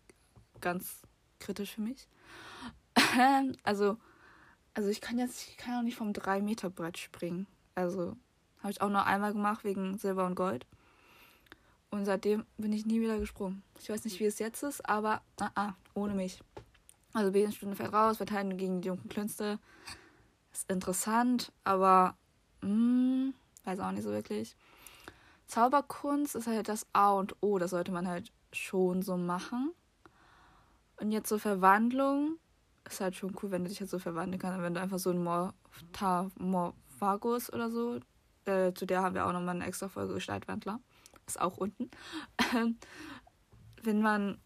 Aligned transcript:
ganz 0.60 1.02
kritisch 1.38 1.74
für 1.74 1.82
mich. 1.82 2.08
Also, 3.64 3.96
also 4.74 4.88
ich 4.88 5.00
kann 5.00 5.18
jetzt, 5.18 5.48
ich 5.48 5.56
kann 5.56 5.78
auch 5.78 5.82
nicht 5.82 5.96
vom 5.96 6.12
3-Meter-Brett 6.12 6.98
springen. 6.98 7.46
Also 7.74 8.16
habe 8.60 8.70
ich 8.70 8.80
auch 8.80 8.88
nur 8.88 9.06
einmal 9.06 9.32
gemacht 9.32 9.64
wegen 9.64 9.98
Silber 9.98 10.26
und 10.26 10.34
Gold. 10.34 10.66
Und 11.90 12.06
seitdem 12.06 12.44
bin 12.56 12.72
ich 12.72 12.86
nie 12.86 13.00
wieder 13.00 13.18
gesprungen. 13.18 13.62
Ich 13.78 13.88
weiß 13.88 14.04
nicht, 14.04 14.18
wie 14.18 14.24
es 14.24 14.38
jetzt 14.38 14.62
ist, 14.62 14.88
aber 14.88 15.22
ah, 15.38 15.50
ah, 15.54 15.72
ohne 15.94 16.14
mich. 16.14 16.42
Also 17.12 17.30
Besenstunde 17.30 17.76
fährt 17.76 17.92
raus, 17.92 18.16
Verteidigung 18.16 18.58
gegen 18.58 18.80
die 18.80 18.88
dunklen 18.88 19.08
Künste. 19.10 19.60
Ist 20.52 20.68
interessant, 20.70 21.52
aber 21.62 22.16
hm, 22.62 23.34
weiß 23.64 23.78
auch 23.80 23.92
nicht 23.92 24.02
so 24.02 24.10
wirklich. 24.10 24.56
Zauberkunst 25.46 26.34
ist 26.34 26.46
halt 26.46 26.68
das 26.68 26.86
A 26.92 27.12
und 27.12 27.36
O, 27.40 27.58
das 27.58 27.70
sollte 27.70 27.92
man 27.92 28.08
halt 28.08 28.32
schon 28.52 29.02
so 29.02 29.16
machen. 29.16 29.72
Und 31.00 31.10
jetzt 31.10 31.28
so 31.28 31.38
Verwandlung 31.38 32.38
ist 32.84 33.00
halt 33.00 33.16
schon 33.16 33.34
cool, 33.42 33.50
wenn 33.50 33.64
du 33.64 33.68
dich 33.68 33.80
halt 33.80 33.90
so 33.90 33.98
verwandeln 33.98 34.40
kannst. 34.40 34.60
Wenn 34.60 34.74
du 34.74 34.80
einfach 34.80 34.98
so 34.98 35.10
ein 35.10 35.22
Morphagus 36.38 37.52
oder 37.52 37.70
so, 37.70 38.00
äh, 38.44 38.72
zu 38.74 38.86
der 38.86 39.02
haben 39.02 39.14
wir 39.14 39.26
auch 39.26 39.32
nochmal 39.32 39.56
eine 39.56 39.66
extra 39.66 39.88
Folge 39.88 40.14
Gestaltwandler. 40.14 40.80
Ist 41.26 41.40
auch 41.40 41.56
unten. 41.56 41.90
wenn 43.82 44.02
man, 44.02 44.38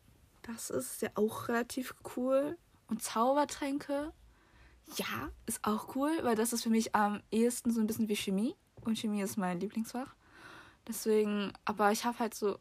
das 0.43 0.71
ist 0.71 1.03
ja 1.03 1.11
auch 1.15 1.49
relativ 1.49 1.95
cool. 2.17 2.57
Und 2.87 3.03
Zaubertränke 3.03 4.13
ja, 4.97 5.31
ist 5.47 5.61
auch 5.65 5.95
cool, 5.97 6.11
weil 6.23 6.37
das 6.37 6.53
ist 6.53 6.63
für 6.63 6.71
mich 6.71 6.95
am 6.95 7.21
ehesten 7.31 7.71
so 7.71 7.81
ein 7.81 7.87
bisschen 7.87 8.09
wie 8.09 8.17
Chemie. 8.17 8.55
Und 8.81 8.99
Chemie 8.99 9.23
ist 9.23 9.37
mein 9.37 9.61
Lieblingsfach. 9.61 10.15
Deswegen, 10.87 11.53
aber 11.65 11.93
ich 11.93 12.05
habe 12.05 12.19
halt 12.19 12.35
so, 12.35 12.59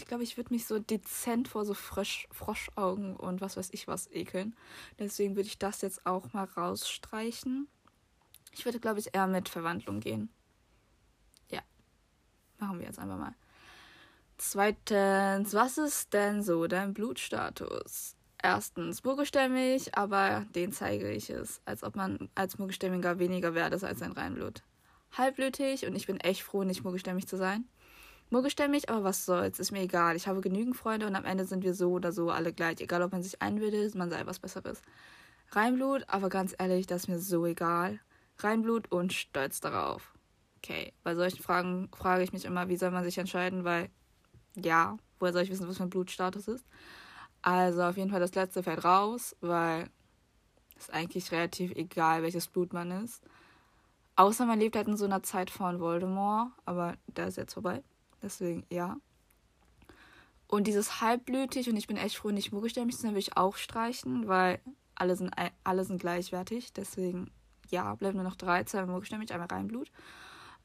ich 0.00 0.06
glaube, 0.06 0.22
ich 0.22 0.36
würde 0.36 0.52
mich 0.52 0.66
so 0.66 0.78
dezent 0.78 1.48
vor 1.48 1.64
so 1.64 1.74
Frosch, 1.74 2.26
Froschaugen 2.30 3.16
und 3.16 3.40
was 3.40 3.56
weiß 3.56 3.68
ich 3.72 3.86
was 3.86 4.10
ekeln. 4.10 4.56
Deswegen 4.98 5.36
würde 5.36 5.48
ich 5.48 5.58
das 5.58 5.82
jetzt 5.82 6.06
auch 6.06 6.32
mal 6.32 6.44
rausstreichen. 6.44 7.68
Ich 8.52 8.64
würde, 8.64 8.80
glaube 8.80 8.98
ich, 8.98 9.14
eher 9.14 9.26
mit 9.26 9.48
Verwandlung 9.48 10.00
gehen. 10.00 10.30
Ja. 11.50 11.60
Machen 12.58 12.80
wir 12.80 12.86
jetzt 12.86 12.98
einfach 12.98 13.18
mal. 13.18 13.34
Zweitens, 14.38 15.52
was 15.52 15.78
ist 15.78 16.12
denn 16.14 16.42
so 16.42 16.66
dein 16.66 16.94
Blutstatus? 16.94 18.16
erstens 18.42 19.04
muggelstämmig, 19.04 19.96
aber 19.96 20.46
den 20.54 20.72
zeige 20.72 21.10
ich 21.10 21.30
es, 21.30 21.60
als 21.64 21.82
ob 21.82 21.96
man 21.96 22.28
als 22.34 22.58
Muggelstämmiger 22.58 23.18
weniger 23.18 23.54
wert 23.54 23.74
ist 23.74 23.84
als 23.84 24.02
ein 24.02 24.12
Reinblut. 24.12 24.62
Halbblütig 25.12 25.86
und 25.86 25.96
ich 25.96 26.06
bin 26.06 26.20
echt 26.20 26.42
froh, 26.42 26.64
nicht 26.64 26.84
muggelstämmig 26.84 27.26
zu 27.26 27.36
sein. 27.36 27.64
Muggelstämmig, 28.30 28.88
aber 28.88 29.02
was 29.02 29.24
soll's, 29.24 29.58
ist 29.58 29.72
mir 29.72 29.82
egal. 29.82 30.14
Ich 30.14 30.28
habe 30.28 30.40
genügend 30.40 30.76
Freunde 30.76 31.06
und 31.06 31.16
am 31.16 31.24
Ende 31.24 31.44
sind 31.44 31.64
wir 31.64 31.74
so 31.74 31.90
oder 31.90 32.12
so 32.12 32.30
alle 32.30 32.52
gleich. 32.52 32.80
Egal, 32.80 33.02
ob 33.02 33.10
man 33.10 33.24
sich 33.24 33.42
einbildet, 33.42 33.96
man 33.96 34.08
sei 34.08 34.24
was 34.24 34.38
Besseres. 34.38 34.82
Reinblut, 35.50 36.04
aber 36.06 36.28
ganz 36.28 36.54
ehrlich, 36.56 36.86
das 36.86 37.02
ist 37.02 37.08
mir 37.08 37.18
so 37.18 37.44
egal. 37.44 37.98
Reinblut 38.38 38.90
und 38.92 39.12
stolz 39.12 39.60
darauf. 39.60 40.14
Okay, 40.58 40.92
bei 41.02 41.16
solchen 41.16 41.42
Fragen 41.42 41.88
frage 41.96 42.22
ich 42.22 42.32
mich 42.32 42.44
immer, 42.44 42.68
wie 42.68 42.76
soll 42.76 42.92
man 42.92 43.02
sich 43.02 43.18
entscheiden, 43.18 43.64
weil 43.64 43.90
ja, 44.54 44.96
woher 45.18 45.32
soll 45.32 45.42
ich 45.42 45.50
wissen, 45.50 45.68
was 45.68 45.80
mein 45.80 45.90
Blutstatus 45.90 46.46
ist? 46.46 46.64
Also 47.42 47.82
auf 47.82 47.96
jeden 47.96 48.10
Fall 48.10 48.20
das 48.20 48.34
letzte 48.34 48.62
fällt 48.62 48.84
raus, 48.84 49.34
weil 49.40 49.88
es 50.78 50.90
eigentlich 50.90 51.32
relativ 51.32 51.72
egal, 51.72 52.22
welches 52.22 52.46
Blut 52.46 52.72
man 52.72 52.90
ist. 52.90 53.24
Außer 54.14 54.44
man 54.46 54.60
lebt 54.60 54.76
halt 54.76 54.86
in 54.86 54.96
so 54.96 55.04
einer 55.06 55.22
Zeit 55.22 55.50
von 55.50 55.80
Voldemort, 55.80 56.52
aber 56.64 56.96
der 57.06 57.28
ist 57.28 57.36
jetzt 57.36 57.54
vorbei. 57.54 57.82
Deswegen 58.22 58.64
ja. 58.70 58.96
Und 60.46 60.66
dieses 60.66 61.00
halbblütig 61.00 61.68
und 61.70 61.76
ich 61.76 61.86
bin 61.86 61.96
echt 61.96 62.16
froh, 62.16 62.30
nicht 62.30 62.52
muggelstämmig 62.52 62.96
zu 62.96 63.02
sein, 63.02 63.12
will 63.12 63.20
ich 63.20 63.36
auch 63.36 63.56
streichen, 63.56 64.26
weil 64.26 64.60
alle 64.94 65.16
sind, 65.16 65.32
alle 65.64 65.84
sind 65.84 66.00
gleichwertig. 66.00 66.72
Deswegen 66.72 67.30
ja, 67.70 67.94
bleiben 67.94 68.16
nur 68.16 68.24
noch 68.24 68.36
drei, 68.36 68.64
zwei 68.64 68.84
muggelstämmig, 68.84 69.32
einmal 69.32 69.48
Reinblut. 69.48 69.90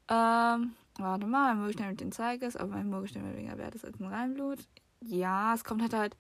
Ähm, 0.10 0.74
warte 0.98 1.26
mal, 1.26 1.52
ein 1.52 1.98
den 1.98 2.12
zeige 2.12 2.46
es, 2.46 2.56
aber 2.56 2.76
ein 2.76 2.90
Muggelstämmig 2.90 3.36
weniger 3.36 3.58
wert 3.58 3.76
ist 3.76 3.86
als 3.86 4.00
ein 4.00 4.08
Reinblut. 4.08 4.60
Ja, 5.02 5.54
es 5.54 5.64
kommt 5.64 5.82
halt 5.82 5.94
halt 5.94 6.18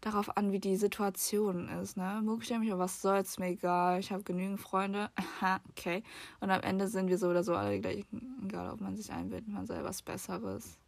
darauf 0.00 0.36
an, 0.36 0.52
wie 0.52 0.60
die 0.60 0.76
Situation 0.76 1.68
ist. 1.68 1.96
Ne? 1.96 2.20
Muggelstämmig, 2.22 2.70
aber 2.70 2.84
was 2.84 3.02
soll's, 3.02 3.38
mir 3.38 3.48
egal. 3.48 4.00
Ich 4.00 4.12
habe 4.12 4.22
genügend 4.22 4.60
Freunde. 4.60 5.10
okay. 5.70 6.02
Und 6.40 6.50
am 6.50 6.62
Ende 6.62 6.88
sind 6.88 7.08
wir 7.08 7.18
so 7.18 7.28
oder 7.28 7.42
so 7.42 7.54
alle 7.54 7.80
gleich. 7.80 8.04
Egal, 8.44 8.70
ob 8.70 8.80
man 8.80 8.96
sich 8.96 9.10
einbildet, 9.10 9.48
man 9.48 9.66
sei 9.66 9.82
was 9.82 10.02
Besseres. 10.02 10.78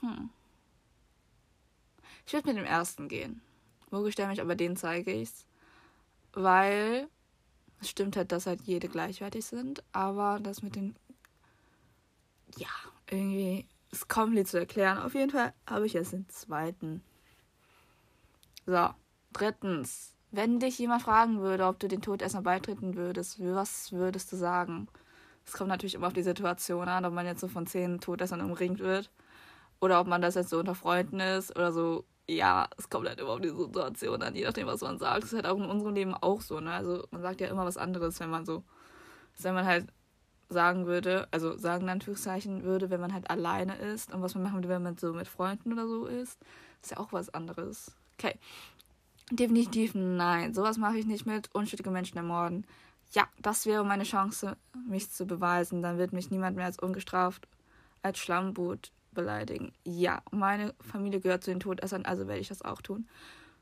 Hm. 0.00 0.30
Ich 2.26 2.32
würde 2.32 2.48
mit 2.48 2.58
dem 2.58 2.64
ersten 2.64 3.08
gehen. 3.08 3.40
Muggelstämmig, 3.90 4.40
aber 4.40 4.54
den 4.54 4.76
zeige 4.76 5.12
ich's. 5.12 5.46
Weil 6.32 7.08
es 7.80 7.88
stimmt 7.88 8.16
halt, 8.16 8.32
dass 8.32 8.46
halt 8.46 8.62
jede 8.62 8.88
gleichwertig 8.88 9.46
sind. 9.46 9.82
Aber 9.92 10.38
das 10.40 10.62
mit 10.62 10.76
den. 10.76 10.94
Ja, 12.56 12.68
irgendwie 13.10 13.66
ist 13.90 14.08
kompliziert 14.08 14.48
zu 14.48 14.58
erklären. 14.58 14.98
Auf 14.98 15.14
jeden 15.14 15.30
Fall 15.30 15.54
habe 15.66 15.86
ich 15.86 15.94
jetzt 15.94 16.12
den 16.12 16.28
zweiten. 16.28 17.02
So, 18.68 18.90
drittens. 19.32 20.14
Wenn 20.30 20.60
dich 20.60 20.78
jemand 20.78 21.00
fragen 21.00 21.40
würde, 21.40 21.64
ob 21.64 21.78
du 21.78 21.88
den 21.88 22.02
Todesser 22.02 22.42
beitreten 22.42 22.96
würdest, 22.96 23.40
was 23.40 23.92
würdest 23.92 24.30
du 24.30 24.36
sagen? 24.36 24.88
Es 25.46 25.54
kommt 25.54 25.70
natürlich 25.70 25.94
immer 25.94 26.08
auf 26.08 26.12
die 26.12 26.22
Situation 26.22 26.86
an, 26.86 27.06
ob 27.06 27.14
man 27.14 27.24
jetzt 27.24 27.40
so 27.40 27.48
von 27.48 27.66
zehn 27.66 27.98
Todessern 27.98 28.42
umringt 28.42 28.80
wird. 28.80 29.10
Oder 29.80 30.02
ob 30.02 30.06
man 30.06 30.20
das 30.20 30.34
jetzt 30.34 30.50
so 30.50 30.58
unter 30.58 30.74
Freunden 30.74 31.18
ist 31.18 31.56
oder 31.56 31.72
so. 31.72 32.04
Ja, 32.28 32.68
es 32.76 32.90
kommt 32.90 33.08
halt 33.08 33.18
immer 33.18 33.30
auf 33.30 33.40
die 33.40 33.48
Situation 33.48 34.20
an, 34.20 34.34
je 34.34 34.44
nachdem, 34.44 34.66
was 34.66 34.82
man 34.82 34.98
sagt. 34.98 35.22
Das 35.22 35.32
ist 35.32 35.36
halt 35.36 35.46
auch 35.46 35.56
in 35.56 35.64
unserem 35.64 35.94
Leben 35.94 36.12
auch 36.12 36.42
so, 36.42 36.60
ne? 36.60 36.72
Also 36.72 37.06
man 37.10 37.22
sagt 37.22 37.40
ja 37.40 37.48
immer 37.48 37.64
was 37.64 37.78
anderes, 37.78 38.20
wenn 38.20 38.28
man 38.28 38.44
so, 38.44 38.64
wenn 39.40 39.54
man 39.54 39.64
halt 39.64 39.86
sagen 40.50 40.84
würde, 40.84 41.26
also 41.30 41.56
sagen 41.56 41.84
in 41.84 41.88
Anführungszeichen 41.88 42.64
würde, 42.64 42.90
wenn 42.90 43.00
man 43.00 43.14
halt 43.14 43.30
alleine 43.30 43.76
ist 43.78 44.12
und 44.12 44.20
was 44.20 44.34
man 44.34 44.44
machen 44.44 44.56
würde, 44.56 44.68
wenn 44.68 44.82
man 44.82 44.98
so 44.98 45.14
mit 45.14 45.26
Freunden 45.26 45.72
oder 45.72 45.88
so 45.88 46.04
ist, 46.04 46.38
ist 46.82 46.90
ja 46.90 46.98
auch 46.98 47.14
was 47.14 47.32
anderes. 47.32 47.97
Okay. 48.18 48.38
Definitiv 49.30 49.94
nein. 49.94 50.54
Sowas 50.54 50.78
mache 50.78 50.98
ich 50.98 51.06
nicht 51.06 51.26
mit. 51.26 51.54
Unschuldige 51.54 51.90
Menschen 51.90 52.16
ermorden. 52.16 52.66
Ja, 53.12 53.28
das 53.40 53.66
wäre 53.66 53.84
meine 53.84 54.04
Chance, 54.04 54.56
mich 54.86 55.10
zu 55.10 55.26
beweisen. 55.26 55.82
Dann 55.82 55.98
wird 55.98 56.12
mich 56.12 56.30
niemand 56.30 56.56
mehr 56.56 56.66
als 56.66 56.78
ungestraft 56.78 57.46
als 58.02 58.18
Schlammboot 58.18 58.92
beleidigen. 59.12 59.72
Ja, 59.84 60.22
meine 60.30 60.74
Familie 60.80 61.20
gehört 61.20 61.44
zu 61.44 61.50
den 61.50 61.60
Todessern, 61.60 62.04
also 62.04 62.26
werde 62.26 62.40
ich 62.40 62.48
das 62.48 62.62
auch 62.62 62.80
tun. 62.80 63.08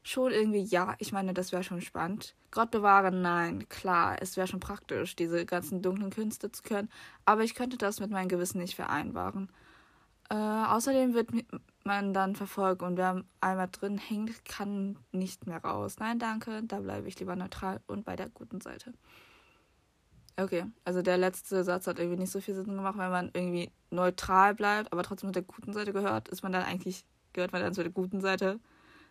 Schon 0.03 0.31
irgendwie 0.31 0.63
ja, 0.63 0.95
ich 0.99 1.13
meine, 1.13 1.35
das 1.35 1.51
wäre 1.51 1.65
schon 1.65 1.81
spannend. 1.81 2.35
Gott 2.53 2.71
bewahre, 2.71 3.11
nein, 3.11 3.69
klar, 3.69 4.17
es 4.21 4.37
wäre 4.37 4.47
schon 4.47 4.61
praktisch, 4.61 5.17
diese 5.17 5.45
ganzen 5.45 5.83
dunklen 5.83 6.11
Künste 6.11 6.53
zu 6.53 6.63
können, 6.63 6.89
aber 7.25 7.43
ich 7.43 7.55
könnte 7.55 7.77
das 7.77 7.99
mit 7.99 8.11
meinem 8.11 8.29
Gewissen 8.29 8.59
nicht 8.61 8.77
vereinbaren. 8.77 9.49
Äh, 10.31 10.35
außerdem 10.35 11.15
wird 11.15 11.31
man 11.87 12.13
dann 12.13 12.37
verfolgt 12.37 12.83
und 12.83 12.97
wer 12.97 13.25
einmal 13.41 13.69
drin 13.71 13.99
hängt, 13.99 14.45
kann 14.45 14.99
nicht 15.13 15.47
mehr 15.47 15.59
raus. 15.65 15.97
Nein, 15.99 16.19
danke, 16.19 16.63
da 16.65 16.81
bleibe 16.81 17.09
ich 17.09 17.19
lieber 17.19 17.37
neutral 17.37 17.81
und 17.87 18.05
bei 18.05 18.17
der 18.17 18.29
guten 18.29 18.61
Seite. 18.61 18.93
Okay, 20.37 20.67
also 20.85 21.01
der 21.01 21.17
letzte 21.17 21.65
Satz 21.65 21.87
hat 21.87 21.99
irgendwie 21.99 22.19
nicht 22.19 22.31
so 22.31 22.43
viel 22.43 22.55
Sinn 22.55 22.67
gemacht, 22.67 22.99
wenn 22.99 23.11
man 23.11 23.31
irgendwie 23.33 23.73
neutral 23.91 24.55
bleibt, 24.55 24.93
aber 24.93 25.03
trotzdem 25.03 25.29
mit 25.29 25.37
der 25.37 25.43
guten 25.43 25.73
Seite 25.73 25.95
gehört, 25.95 26.29
ist 26.29 26.43
man 26.43 26.53
dann 26.53 26.63
eigentlich, 26.63 27.07
gehört 27.33 27.53
man 27.53 27.63
dann 27.63 27.73
zu 27.73 27.83
der 27.83 27.93
guten 27.93 28.21
Seite. 28.21 28.61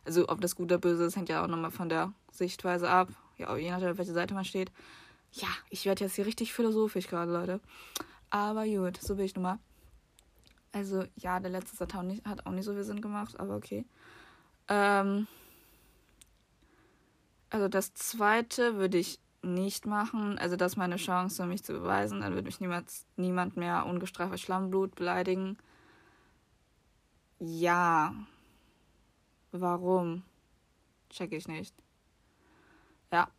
Also 0.05 0.29
ob 0.29 0.39
das 0.39 0.55
gut 0.55 0.65
oder 0.65 0.77
böse 0.77 1.05
ist, 1.05 1.15
hängt 1.15 1.29
ja 1.29 1.43
auch 1.43 1.47
nochmal 1.47 1.71
von 1.71 1.89
der 1.89 2.13
Sichtweise 2.31 2.89
ab. 2.89 3.09
Ja, 3.37 3.57
je 3.57 3.71
nachdem, 3.71 3.89
auf 3.89 3.97
welcher 3.97 4.13
Seite 4.13 4.35
man 4.35 4.45
steht. 4.45 4.71
Ja, 5.31 5.47
ich 5.71 5.85
werde 5.85 6.03
jetzt 6.03 6.15
hier 6.15 6.27
richtig 6.27 6.53
philosophisch 6.53 7.07
gerade, 7.07 7.31
Leute. 7.31 7.59
Aber 8.29 8.65
gut, 8.65 8.97
so 9.01 9.15
bin 9.15 9.25
ich 9.25 9.35
nun 9.35 9.43
mal. 9.43 9.59
Also, 10.75 11.05
ja, 11.15 11.39
der 11.39 11.51
letzte 11.51 11.77
Satz 11.77 11.93
hat 11.93 12.45
auch 12.45 12.51
nicht 12.51 12.65
so 12.65 12.73
viel 12.73 12.83
Sinn 12.83 12.99
gemacht, 12.99 13.39
aber 13.39 13.55
okay. 13.55 13.85
Ähm, 14.67 15.25
also, 17.49 17.69
das 17.69 17.93
zweite 17.93 18.75
würde 18.75 18.97
ich 18.97 19.17
nicht 19.41 19.85
machen. 19.85 20.37
Also, 20.37 20.57
das 20.57 20.73
ist 20.73 20.77
meine 20.77 20.97
Chance, 20.97 21.45
mich 21.45 21.63
zu 21.63 21.71
beweisen. 21.71 22.19
Dann 22.19 22.33
würde 22.33 22.47
mich 22.47 22.59
niemals, 22.59 23.05
niemand 23.15 23.55
mehr 23.55 23.85
ungestraft 23.85 24.37
Schlammblut 24.37 24.95
beleidigen. 24.95 25.57
Ja. 27.39 28.13
Warum? 29.53 30.23
Check 31.09 31.31
ich 31.31 31.47
nicht. 31.47 31.73
Ja. 33.13 33.29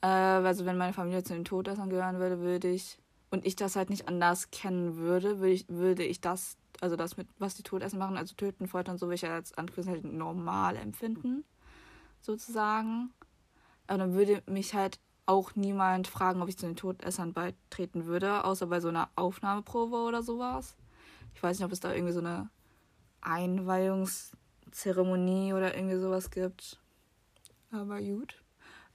Äh, 0.00 0.08
also, 0.08 0.66
wenn 0.66 0.78
meine 0.78 0.94
Familie 0.94 1.22
zu 1.22 1.34
den 1.34 1.44
Todessern 1.44 1.90
gehören 1.90 2.18
würde, 2.18 2.40
würde 2.40 2.70
ich. 2.70 2.98
Und 3.32 3.44
ich 3.44 3.56
das 3.56 3.74
halt 3.74 3.90
nicht 3.90 4.06
anders 4.06 4.52
kennen 4.52 4.96
würde, 4.96 5.40
würde 5.40 5.52
ich, 5.52 5.68
würde 5.68 6.04
ich 6.04 6.20
das 6.20 6.56
also 6.82 6.96
das 6.96 7.16
mit, 7.16 7.28
was 7.38 7.54
die 7.54 7.62
Todesser 7.62 7.96
machen, 7.96 8.16
also 8.16 8.34
töten, 8.34 8.66
foltern, 8.66 8.98
so 8.98 9.06
will 9.06 9.14
ich 9.14 9.24
als 9.24 9.56
Anführungszeichen 9.56 10.04
halt 10.04 10.14
normal 10.14 10.76
empfinden, 10.76 11.44
sozusagen. 12.20 13.12
Aber 13.86 13.98
dann 13.98 14.14
würde 14.14 14.42
mich 14.46 14.74
halt 14.74 14.98
auch 15.24 15.54
niemand 15.54 16.08
fragen, 16.08 16.42
ob 16.42 16.48
ich 16.48 16.58
zu 16.58 16.66
den 16.66 16.74
Todessern 16.74 17.32
beitreten 17.32 18.06
würde, 18.06 18.44
außer 18.44 18.66
bei 18.66 18.80
so 18.80 18.88
einer 18.88 19.10
Aufnahmeprobe 19.14 19.98
oder 19.98 20.24
sowas. 20.24 20.74
Ich 21.34 21.42
weiß 21.42 21.58
nicht, 21.58 21.64
ob 21.64 21.70
es 21.70 21.78
da 21.78 21.94
irgendwie 21.94 22.12
so 22.12 22.18
eine 22.18 22.50
Einweihungszeremonie 23.20 25.52
oder 25.52 25.76
irgendwie 25.76 25.98
sowas 25.98 26.32
gibt. 26.32 26.80
Aber 27.70 28.00
gut. 28.00 28.42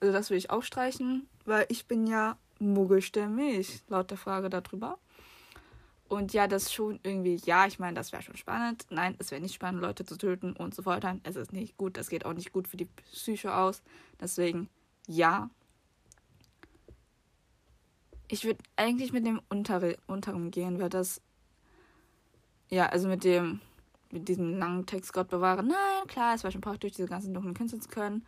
Also 0.02 0.12
das 0.12 0.30
will 0.30 0.38
ich 0.38 0.50
auch 0.50 0.64
streichen, 0.64 1.30
weil 1.46 1.66
ich 1.70 1.88
bin 1.88 2.06
ja 2.06 2.38
muggelstämmig, 2.60 3.84
laut 3.88 4.12
der 4.12 4.18
Frage 4.18 4.50
darüber. 4.50 4.98
Und 6.10 6.32
ja, 6.32 6.48
das 6.48 6.72
schon 6.72 7.00
irgendwie, 7.04 7.36
ja, 7.46 7.68
ich 7.68 7.80
meine, 7.80 7.96
das 7.96 8.14
wäre 8.14 8.24
schon 8.24 8.38
spannend. 8.38 8.86
Nein, 8.90 9.16
es 9.20 9.32
wäre 9.32 9.42
nicht 9.42 9.54
spannend, 9.54 9.82
Leute 9.82 10.06
zu 10.06 10.18
töten 10.18 10.54
und 10.54 10.74
zu 10.74 10.84
foltern. 10.84 11.20
Es 11.24 11.36
ist 11.36 11.52
nicht 11.52 11.76
gut, 11.76 11.98
das 11.98 12.10
geht 12.10 12.26
auch 12.26 12.34
nicht 12.34 12.54
gut 12.54 12.68
für 12.68 12.78
die 12.78 12.86
Psyche 12.86 13.54
aus. 13.54 13.82
Deswegen, 14.20 14.70
ja. 15.08 15.50
Ich 18.30 18.46
würde 18.46 18.64
eigentlich 18.78 19.12
mit 19.12 19.26
dem 19.26 19.42
Untere, 19.50 19.98
Unteren 20.08 20.50
gehen, 20.52 20.80
weil 20.80 20.90
das, 20.90 21.22
ja, 22.70 22.88
also 22.88 23.10
mit 23.10 23.26
dem, 23.26 23.60
mit 24.12 24.30
diesem 24.30 24.58
langen 24.58 24.86
Text 24.86 25.12
Gott 25.12 25.28
bewahren. 25.28 25.68
Nein, 25.68 26.08
klar, 26.08 26.36
es 26.36 26.44
war 26.44 26.52
schon 26.52 26.62
praktisch, 26.62 26.94
diese 26.94 27.08
ganzen 27.08 27.34
dunklen 27.34 27.54
Künste 27.54 27.80
zu 27.80 27.90
können. 27.90 28.26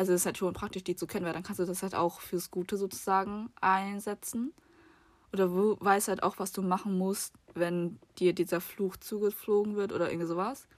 Also 0.00 0.14
es 0.14 0.22
ist 0.22 0.26
halt 0.26 0.38
schon 0.38 0.54
praktisch, 0.54 0.82
die 0.82 0.96
zu 0.96 1.06
kennen, 1.06 1.26
weil 1.26 1.34
dann 1.34 1.42
kannst 1.42 1.58
du 1.58 1.66
das 1.66 1.82
halt 1.82 1.94
auch 1.94 2.20
fürs 2.20 2.50
Gute 2.50 2.78
sozusagen 2.78 3.50
einsetzen 3.60 4.54
oder 5.30 5.48
du 5.48 5.76
weißt 5.78 6.08
halt 6.08 6.22
auch, 6.22 6.38
was 6.38 6.52
du 6.52 6.62
machen 6.62 6.96
musst, 6.96 7.34
wenn 7.52 7.98
dir 8.18 8.32
dieser 8.32 8.62
Fluch 8.62 8.96
zugeflogen 8.96 9.76
wird 9.76 9.92
oder 9.92 10.10
irgendwie 10.10 10.26
sowas. 10.26 10.68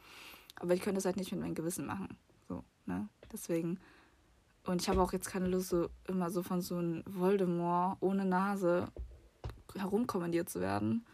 Aber 0.56 0.74
ich 0.74 0.80
könnte 0.80 0.98
es 0.98 1.04
halt 1.04 1.18
nicht 1.18 1.30
mit 1.30 1.40
meinem 1.40 1.54
Gewissen 1.54 1.86
machen. 1.86 2.08
So, 2.48 2.64
ne? 2.84 3.08
Deswegen. 3.32 3.78
Und 4.66 4.82
ich 4.82 4.88
habe 4.88 5.00
auch 5.00 5.12
jetzt 5.12 5.28
keine 5.28 5.46
Lust, 5.46 5.68
so 5.68 5.88
immer 6.08 6.28
so 6.30 6.42
von 6.42 6.60
so 6.60 6.78
einem 6.78 7.04
Voldemort 7.06 7.98
ohne 8.00 8.24
Nase 8.24 8.88
herumkommandiert 9.76 10.50
zu 10.50 10.60
werden. 10.60 11.06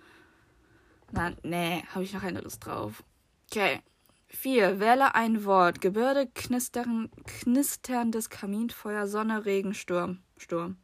Na, 1.12 1.32
nee, 1.42 1.84
habe 1.90 2.04
ich 2.04 2.14
noch 2.14 2.22
keine 2.22 2.40
Lust 2.40 2.64
drauf. 2.64 3.04
Okay. 3.50 3.82
Vier. 4.28 4.78
Wähle 4.78 5.14
ein 5.14 5.44
Wort. 5.44 5.80
Gebirde, 5.80 6.26
knistern, 6.26 7.10
knisterndes 7.26 8.30
Kaminfeuer, 8.30 9.06
Sonne, 9.06 9.44
Regen, 9.46 9.74
Sturm. 9.74 10.22
Sturm. 10.36 10.76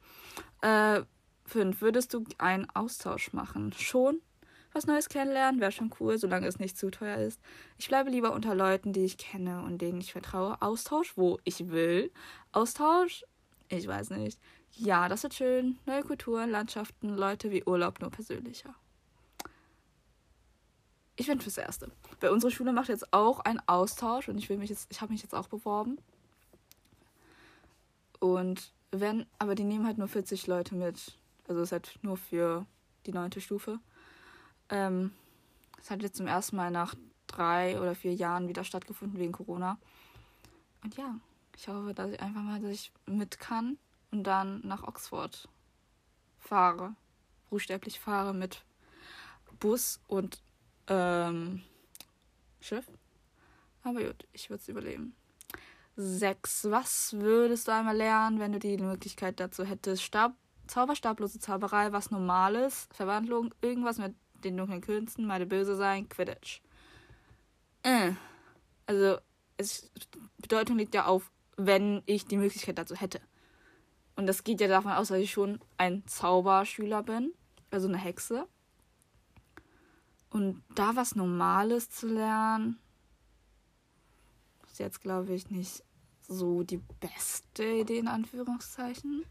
Äh, 0.62 1.02
5. 1.46 1.81
Würdest 1.81 2.14
du 2.14 2.25
einen 2.38 2.69
Austausch 2.75 3.32
machen? 3.32 3.73
Schon? 3.73 4.20
Was 4.73 4.87
Neues 4.87 5.08
kennenlernen 5.08 5.61
wäre 5.61 5.70
schon 5.70 5.94
cool, 6.00 6.19
solange 6.19 6.49
es 6.49 6.58
nicht 6.58 6.76
zu 6.76 6.91
teuer 6.91 7.19
ist. 7.19 7.41
Ich 7.79 7.87
bleibe 7.87 8.11
lieber 8.11 8.32
unter 8.32 8.56
Leuten, 8.56 8.93
die 8.93 9.05
ich 9.05 9.19
kenne 9.19 9.62
und 9.62 9.81
denen 9.81 10.00
ich 10.00 10.12
vertraue. 10.12 10.61
Austausch, 10.61 11.17
wo 11.17 11.38
ich 11.44 11.70
will. 11.70 12.11
Austausch? 12.50 13.25
Ich 13.69 13.87
weiß 13.87 14.11
nicht. 14.11 14.41
Ja, 14.73 15.08
das 15.08 15.23
wird 15.23 15.35
schön. 15.35 15.79
Neue 15.87 16.02
Kulturen, 16.02 16.50
Landschaften, 16.50 17.11
Leute 17.11 17.52
wie 17.52 17.62
Urlaub, 17.64 18.00
nur 18.00 18.11
persönlicher. 18.11 18.75
Ich 21.16 21.26
bin 21.28 21.40
fürs 21.40 21.58
Erste. 21.58 21.93
Bei 22.20 22.31
unserer 22.31 22.50
Schule 22.50 22.72
macht 22.72 22.88
jetzt 22.88 23.12
auch 23.12 23.40
einen 23.40 23.61
Austausch 23.66 24.28
und 24.28 24.38
ich 24.38 24.49
will 24.49 24.58
mich 24.58 24.70
jetzt, 24.70 24.88
ich 24.90 25.00
habe 25.00 25.12
mich 25.12 25.22
jetzt 25.22 25.34
auch 25.34 25.49
beworben. 25.49 25.99
Und 28.19 28.72
wenn, 28.90 29.26
aber 29.38 29.55
die 29.55 29.64
nehmen 29.64 29.87
halt 29.87 29.99
nur 29.99 30.08
40 30.08 30.46
Leute 30.46 30.75
mit. 30.75 31.16
Also 31.46 31.61
ist 31.62 31.72
halt 31.72 31.99
nur 32.02 32.16
für 32.16 32.66
die 33.06 33.12
neunte 33.12 33.40
Stufe. 33.40 33.78
Ähm, 34.70 35.12
es 35.81 35.90
hat 35.90 36.02
jetzt 36.02 36.16
zum 36.16 36.26
ersten 36.26 36.56
Mal 36.56 36.70
nach 36.70 36.94
drei 37.26 37.81
oder 37.81 37.94
vier 37.94 38.14
Jahren 38.14 38.49
wieder 38.49 38.64
stattgefunden 38.64 39.19
wegen 39.19 39.32
Corona. 39.32 39.78
Und 40.82 40.96
ja, 40.96 41.17
ich 41.56 41.69
hoffe, 41.69 41.94
dass 41.94 42.10
ich 42.10 42.20
einfach 42.20 42.43
mal, 42.43 42.60
dass 42.60 42.70
ich 42.70 42.93
mit 43.06 43.38
kann 43.38 43.79
und 44.10 44.24
dann 44.24 44.60
nach 44.67 44.82
Oxford 44.82 45.48
fahre. 46.38 46.94
Buchstäblich 47.50 48.00
fahre 48.00 48.34
mit 48.34 48.65
Bus 49.60 50.00
und 50.08 50.41
ähm, 50.88 51.62
Schiff. 52.60 52.86
Aber 53.82 54.03
gut, 54.03 54.26
ich 54.32 54.48
würde 54.50 54.62
es 54.62 54.69
überleben. 54.69 55.14
Sechs. 55.96 56.64
Was 56.70 57.12
würdest 57.12 57.69
du 57.69 57.72
einmal 57.72 57.96
lernen, 57.96 58.41
wenn 58.41 58.53
du 58.53 58.58
die 58.58 58.79
Möglichkeit 58.79 59.38
dazu 59.38 59.64
hättest? 59.64 60.03
Stab 60.03 60.34
Zauberstablose 60.67 61.38
Zauberei, 61.38 61.93
was 61.93 62.10
Normales, 62.10 62.88
Verwandlung, 62.91 63.55
irgendwas 63.60 63.98
mit 63.98 64.14
den 64.44 64.56
dunklen 64.56 64.81
Künsten, 64.81 65.26
meine 65.26 65.46
böse 65.46 65.76
sein, 65.76 66.08
Quidditch. 66.08 66.62
Äh. 67.82 68.12
Also, 68.86 69.19
es, 69.56 69.91
Bedeutung 70.38 70.79
liegt 70.79 70.94
ja 70.94 71.06
auf, 71.06 71.31
wenn 71.56 72.03
ich 72.06 72.26
die 72.26 72.36
Möglichkeit 72.36 72.79
dazu 72.79 72.94
hätte. 72.94 73.20
Und 74.17 74.26
das 74.26 74.44
geht 74.44 74.60
ja 74.60 74.69
davon 74.69 74.93
aus, 74.93 75.08
dass 75.08 75.19
ich 75.19 75.32
schon 75.32 75.60
ein 75.76 76.06
Zauberschüler 76.06 77.03
bin, 77.03 77.32
also 77.70 77.88
eine 77.88 77.98
Hexe. 77.98 78.46
Und 80.34 80.64
da 80.74 80.96
was 80.96 81.14
Normales 81.14 81.91
zu 81.91 82.08
lernen, 82.08 82.76
ist 84.67 84.81
jetzt, 84.81 85.00
glaube 85.00 85.32
ich, 85.32 85.48
nicht 85.48 85.84
so 86.22 86.64
die 86.64 86.81
beste 86.98 87.64
Idee, 87.64 87.98
in 87.98 88.08
Anführungszeichen. 88.08 89.24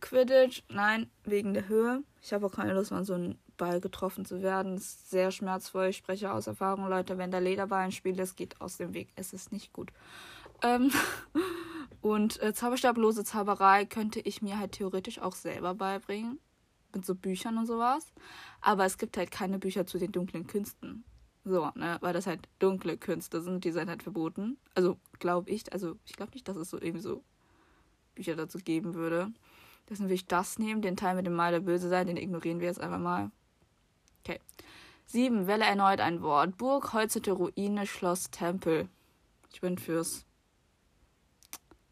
Quidditch, 0.00 0.64
nein, 0.68 1.10
wegen 1.24 1.54
der 1.54 1.66
Höhe. 1.66 2.02
Ich 2.20 2.34
habe 2.34 2.44
auch 2.44 2.52
keine 2.52 2.74
Lust, 2.74 2.92
an 2.92 3.06
so 3.06 3.14
einen 3.14 3.38
Ball 3.56 3.80
getroffen 3.80 4.26
zu 4.26 4.42
werden. 4.42 4.76
Ist 4.76 5.08
sehr 5.08 5.30
schmerzvoll. 5.30 5.86
Ich 5.86 5.96
spreche 5.96 6.30
aus 6.30 6.46
Erfahrung, 6.46 6.90
Leute. 6.90 7.16
Wenn 7.16 7.30
der 7.30 7.40
Lederball 7.40 7.84
ein 7.84 7.92
Spiel 7.92 8.20
ist, 8.20 8.36
geht 8.36 8.60
aus 8.60 8.76
dem 8.76 8.92
Weg. 8.92 9.08
Es 9.16 9.32
ist 9.32 9.50
nicht 9.50 9.72
gut. 9.72 9.92
Ähm 10.60 10.90
und 12.02 12.38
äh, 12.42 12.52
Zauberstablose 12.52 13.24
Zauberei 13.24 13.86
könnte 13.86 14.20
ich 14.20 14.42
mir 14.42 14.58
halt 14.58 14.72
theoretisch 14.72 15.20
auch 15.20 15.34
selber 15.34 15.72
beibringen. 15.72 16.38
Mit 16.94 17.06
so 17.06 17.14
Büchern 17.14 17.58
und 17.58 17.66
sowas. 17.66 18.12
Aber 18.60 18.84
es 18.84 18.98
gibt 18.98 19.16
halt 19.16 19.30
keine 19.30 19.58
Bücher 19.58 19.86
zu 19.86 19.98
den 19.98 20.12
dunklen 20.12 20.46
Künsten. 20.46 21.04
So, 21.44 21.70
ne? 21.74 21.98
Weil 22.00 22.12
das 22.12 22.26
halt 22.26 22.48
dunkle 22.58 22.96
Künste 22.96 23.40
sind, 23.40 23.64
die 23.64 23.72
sind 23.72 23.88
halt 23.88 24.02
verboten. 24.02 24.58
Also, 24.74 24.98
glaube 25.18 25.50
ich. 25.50 25.72
Also, 25.72 25.96
ich 26.04 26.12
glaube 26.12 26.32
nicht, 26.32 26.46
dass 26.46 26.56
es 26.56 26.70
so 26.70 26.76
irgendwie 26.76 27.00
so 27.00 27.22
Bücher 28.14 28.36
dazu 28.36 28.58
geben 28.58 28.94
würde. 28.94 29.32
Deswegen 29.88 30.08
will 30.08 30.14
ich 30.14 30.26
das 30.26 30.58
nehmen. 30.58 30.82
Den 30.82 30.96
Teil 30.96 31.16
mit 31.16 31.26
dem 31.26 31.34
Mal 31.34 31.52
der 31.52 31.60
Böse 31.60 31.88
sein, 31.88 32.06
den 32.06 32.16
ignorieren 32.16 32.60
wir 32.60 32.68
jetzt 32.68 32.80
einfach 32.80 32.98
mal. 32.98 33.30
Okay. 34.20 34.38
7. 35.06 35.46
Wähle 35.46 35.64
erneut 35.64 36.00
ein 36.00 36.22
Wort. 36.22 36.56
Burg, 36.56 36.92
Holzhütte, 36.92 37.32
Ruine, 37.32 37.86
Schloss, 37.86 38.30
Tempel. 38.30 38.88
Ich 39.52 39.60
bin 39.60 39.78
fürs 39.78 40.24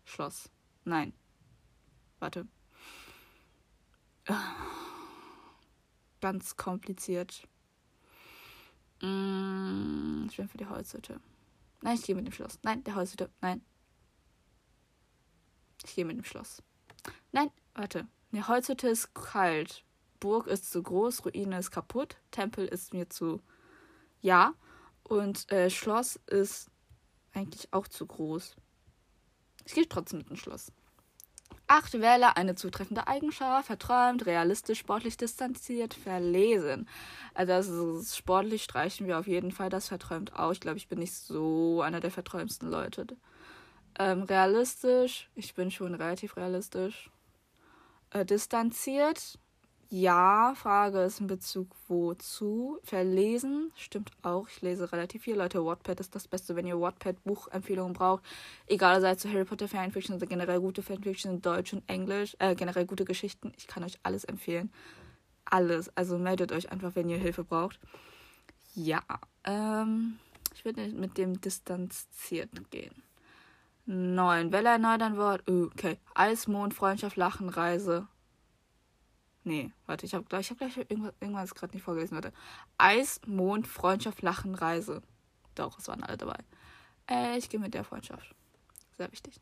Schloss. 0.04 0.49
Nein. 0.85 1.12
Warte. 2.19 2.47
Ganz 6.21 6.57
kompliziert. 6.57 7.49
Mm, 9.00 10.27
ich 10.29 10.37
bin 10.37 10.49
für 10.49 10.59
die 10.59 10.67
Holzhütte. 10.67 11.21
Nein, 11.83 11.95
ich 11.95 12.03
gehe 12.03 12.15
mit 12.15 12.27
dem 12.27 12.33
Schloss. 12.33 12.59
Nein, 12.62 12.85
der 12.85 12.95
Holzhütte. 12.95 13.31
Nein. 13.41 13.65
Ich 15.85 15.95
gehe 15.95 16.05
mit 16.05 16.17
dem 16.17 16.25
Schloss. 16.25 16.62
Nein, 17.33 17.50
warte. 17.75 18.07
Die 18.33 18.43
Holzhütte 18.43 18.89
ist 18.89 19.15
kalt. 19.15 19.85
Burg 20.21 20.47
ist 20.47 20.71
zu 20.71 20.83
groß, 20.83 21.25
Ruine 21.25 21.59
ist 21.59 21.71
kaputt, 21.71 22.19
Tempel 22.31 22.67
ist 22.67 22.93
mir 22.93 23.09
zu. 23.09 23.41
Ja. 24.21 24.55
Und 25.03 25.50
äh, 25.50 25.71
Schloss 25.71 26.21
ist 26.27 26.71
eigentlich 27.33 27.73
auch 27.73 27.89
zu 27.89 28.07
groß. 28.07 28.55
Ich 29.65 29.75
gehe 29.75 29.89
trotzdem 29.89 30.19
mit 30.19 30.29
dem 30.29 30.37
Schloss. 30.37 30.73
Acht 31.73 31.93
Wähle 32.00 32.37
eine 32.37 32.57
zutreffende 32.57 33.07
Eigenschaft, 33.07 33.69
verträumt, 33.69 34.27
realistisch, 34.27 34.81
sportlich 34.81 35.17
distanziert, 35.17 35.95
verlesen. 35.95 36.89
Also 37.33 37.53
das 37.53 37.69
ist, 37.69 38.17
sportlich 38.17 38.65
streichen 38.65 39.07
wir 39.07 39.21
auf 39.21 39.29
jeden 39.29 39.53
Fall 39.53 39.71
das 39.71 39.87
verträumt 39.87 40.35
auch. 40.35 40.50
Ich 40.50 40.59
glaube, 40.59 40.79
ich 40.79 40.89
bin 40.89 40.99
nicht 40.99 41.15
so 41.15 41.81
einer 41.81 42.00
der 42.00 42.11
verträumsten 42.11 42.69
Leute. 42.69 43.07
Ähm, 44.00 44.23
realistisch, 44.23 45.31
ich 45.37 45.55
bin 45.55 45.71
schon 45.71 45.95
relativ 45.95 46.37
realistisch. 46.37 47.09
Äh, 48.11 48.25
distanziert, 48.25 49.39
ja, 49.93 50.55
Frage 50.55 51.01
ist 51.01 51.19
in 51.19 51.27
Bezug 51.27 51.75
wozu. 51.89 52.79
Verlesen 52.85 53.73
stimmt 53.75 54.13
auch. 54.23 54.49
Ich 54.49 54.63
lese 54.63 54.93
relativ 54.93 55.23
viel. 55.23 55.37
Leute, 55.37 55.65
Wattpad 55.65 55.99
ist 55.99 56.15
das 56.15 56.29
Beste, 56.29 56.55
wenn 56.55 56.65
ihr 56.65 56.81
Wattpad-Buchempfehlungen 56.81 57.93
braucht. 57.93 58.23
Egal, 58.69 59.01
sei 59.01 59.11
es 59.11 59.19
zu 59.19 59.29
Harry 59.29 59.45
Potter 59.45 59.67
Fanfiction 59.67 60.15
oder 60.15 60.27
generell 60.27 60.61
gute 60.61 60.85
Fanfiction 60.85 61.33
in 61.33 61.43
Deutsch 61.43 61.73
und 61.73 61.83
Englisch. 61.89 62.37
Äh, 62.39 62.55
generell 62.55 62.87
gute 62.87 63.05
Geschichten. 63.05 63.53
Ich 63.57 63.67
kann 63.67 63.83
euch 63.83 63.99
alles 64.05 64.23
empfehlen. 64.23 64.73
Alles. 65.45 65.91
Also 65.97 66.19
meldet 66.19 66.53
euch 66.53 66.71
einfach, 66.71 66.95
wenn 66.95 67.09
ihr 67.09 67.19
Hilfe 67.19 67.43
braucht. 67.43 67.81
Ja, 68.77 69.03
ähm, 69.43 70.21
ich 70.55 70.65
würde 70.65 70.87
mit 70.91 71.19
dem 71.19 71.41
Distanzierten 71.41 72.65
gehen. 72.71 73.03
Neun. 73.87 74.53
Welle 74.53 74.69
erneut 74.69 75.03
ein 75.03 75.17
Wort. 75.17 75.43
Okay. 75.49 75.99
Eis, 76.15 76.47
Mond, 76.47 76.75
Freundschaft, 76.75 77.17
Lachen, 77.17 77.49
Reise. 77.49 78.07
Nee, 79.43 79.73
warte, 79.87 80.05
ich 80.05 80.15
habe 80.15 80.25
gleich, 80.25 80.47
ich 80.47 80.51
hab 80.51 80.59
gleich 80.59 80.77
irgendwas, 80.77 81.15
irgendwas 81.21 81.55
gerade 81.55 81.75
nicht 81.75 81.83
vorgelesen. 81.83 82.15
Warte. 82.15 82.33
Eis, 82.77 83.21
Mond, 83.27 83.67
Freundschaft, 83.67 84.23
Lachen, 84.23 84.55
Reise. 84.55 85.03
Doch, 85.55 85.79
es 85.79 85.89
waren 85.89 86.03
alle 86.03 86.19
dabei. 86.19 86.39
Äh, 87.09 87.39
ich 87.39 87.49
gehe 87.49 87.59
mit 87.59 87.75
der 87.75 87.85
Freundschaft. 87.85 88.35
Sehr 88.97 89.11
wichtig. 89.11 89.41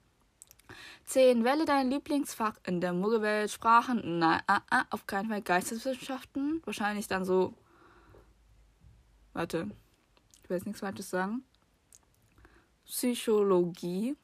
10. 1.04 1.44
Wähle 1.44 1.64
dein 1.64 1.90
Lieblingsfach 1.90 2.54
in 2.64 2.80
der 2.80 2.92
Muggelwelt. 2.92 3.50
Sprachen. 3.50 4.18
Nein, 4.18 4.40
ah, 4.46 4.60
ah, 4.70 4.84
auf 4.90 5.06
keinen 5.06 5.28
Fall. 5.28 5.42
Geisteswissenschaften. 5.42 6.62
Wahrscheinlich 6.64 7.08
dann 7.08 7.24
so. 7.24 7.54
Warte. 9.32 9.70
Ich 10.42 10.50
will 10.50 10.56
jetzt 10.56 10.66
nichts 10.66 10.82
weiteres 10.82 11.10
sagen. 11.10 11.42
Psychologie. 12.86 14.16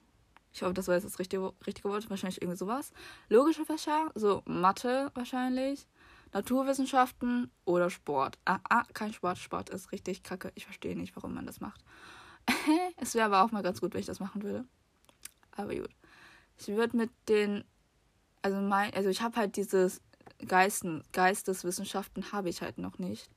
Ich 0.54 0.62
hoffe, 0.62 0.72
das 0.72 0.86
war 0.86 0.94
jetzt 0.94 1.04
das 1.04 1.18
richtige, 1.18 1.52
richtige 1.66 1.88
Wort. 1.88 2.08
Wahrscheinlich 2.08 2.40
irgendwie 2.40 2.56
sowas. 2.56 2.92
Logische 3.28 3.64
Fächer, 3.64 4.12
so 4.14 4.42
Mathe 4.46 5.10
wahrscheinlich. 5.14 5.88
Naturwissenschaften 6.32 7.50
oder 7.64 7.90
Sport. 7.90 8.38
Ah, 8.44 8.60
ah, 8.68 8.84
kein 8.94 9.12
Sport. 9.12 9.38
Sport 9.38 9.70
ist 9.70 9.90
richtig 9.90 10.22
kacke. 10.22 10.52
Ich 10.54 10.64
verstehe 10.64 10.96
nicht, 10.96 11.14
warum 11.16 11.34
man 11.34 11.46
das 11.46 11.60
macht. 11.60 11.84
es 12.96 13.14
wäre 13.14 13.26
aber 13.26 13.42
auch 13.42 13.50
mal 13.50 13.62
ganz 13.62 13.80
gut, 13.80 13.94
wenn 13.94 14.00
ich 14.00 14.06
das 14.06 14.20
machen 14.20 14.42
würde. 14.44 14.64
Aber 15.56 15.74
gut. 15.74 15.90
Ich 16.56 16.68
würde 16.68 16.96
mit 16.96 17.10
den. 17.28 17.64
Also, 18.42 18.60
mein, 18.60 18.94
also 18.94 19.08
ich 19.08 19.22
habe 19.22 19.36
halt 19.36 19.56
dieses 19.56 20.00
Geisten, 20.46 21.02
Geisteswissenschaften 21.12 22.30
habe 22.30 22.48
ich 22.48 22.62
halt 22.62 22.78
noch 22.78 22.98
nicht. 22.98 23.28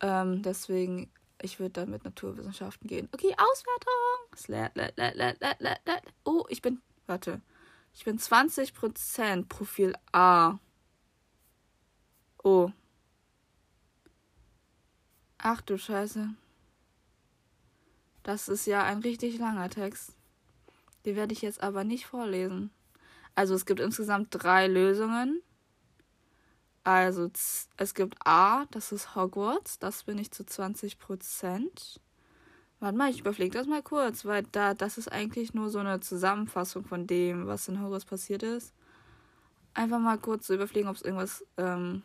Ähm, 0.00 0.42
deswegen 0.42 1.10
ich 1.42 1.58
würde 1.58 1.72
dann 1.72 1.90
mit 1.90 2.04
Naturwissenschaften 2.04 2.86
gehen. 2.86 3.08
Okay, 3.12 3.34
Auswertung. 3.36 4.09
Oh, 6.24 6.44
ich 6.48 6.62
bin. 6.62 6.80
Warte. 7.06 7.40
Ich 7.92 8.04
bin 8.04 8.18
20% 8.18 9.48
Profil 9.48 9.94
A. 10.12 10.58
Oh. 12.42 12.70
Ach 15.38 15.60
du 15.62 15.76
Scheiße. 15.78 16.28
Das 18.22 18.48
ist 18.48 18.66
ja 18.66 18.84
ein 18.84 19.00
richtig 19.00 19.38
langer 19.38 19.70
Text. 19.70 20.14
Den 21.04 21.16
werde 21.16 21.32
ich 21.32 21.42
jetzt 21.42 21.62
aber 21.62 21.84
nicht 21.84 22.06
vorlesen. 22.06 22.70
Also 23.34 23.54
es 23.54 23.64
gibt 23.66 23.80
insgesamt 23.80 24.28
drei 24.30 24.66
Lösungen. 24.66 25.42
Also 26.84 27.30
es 27.76 27.94
gibt 27.94 28.16
A, 28.26 28.66
das 28.70 28.92
ist 28.92 29.14
Hogwarts, 29.14 29.78
das 29.78 30.04
bin 30.04 30.18
ich 30.18 30.30
zu 30.30 30.44
20 30.44 30.98
Prozent. 30.98 32.00
Warte 32.80 32.96
mal, 32.96 33.10
ich 33.10 33.20
überfliege 33.20 33.58
das 33.58 33.66
mal 33.66 33.82
kurz, 33.82 34.24
weil 34.24 34.44
da 34.52 34.72
das 34.72 34.96
ist 34.96 35.12
eigentlich 35.12 35.52
nur 35.52 35.68
so 35.68 35.78
eine 35.78 36.00
Zusammenfassung 36.00 36.86
von 36.86 37.06
dem, 37.06 37.46
was 37.46 37.68
in 37.68 37.82
Hogwarts 37.82 38.06
passiert 38.06 38.42
ist. 38.42 38.72
Einfach 39.74 39.98
mal 39.98 40.16
kurz 40.18 40.46
so 40.46 40.54
überfliegen, 40.54 40.88
ob 40.88 40.96
es 40.96 41.02
irgendwas 41.02 41.44
ähm, 41.58 42.02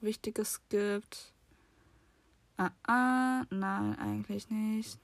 Wichtiges 0.00 0.60
gibt. 0.68 1.32
Ah, 2.56 2.70
ah, 2.86 3.42
nein, 3.50 3.98
eigentlich 3.98 4.48
nicht. 4.48 5.00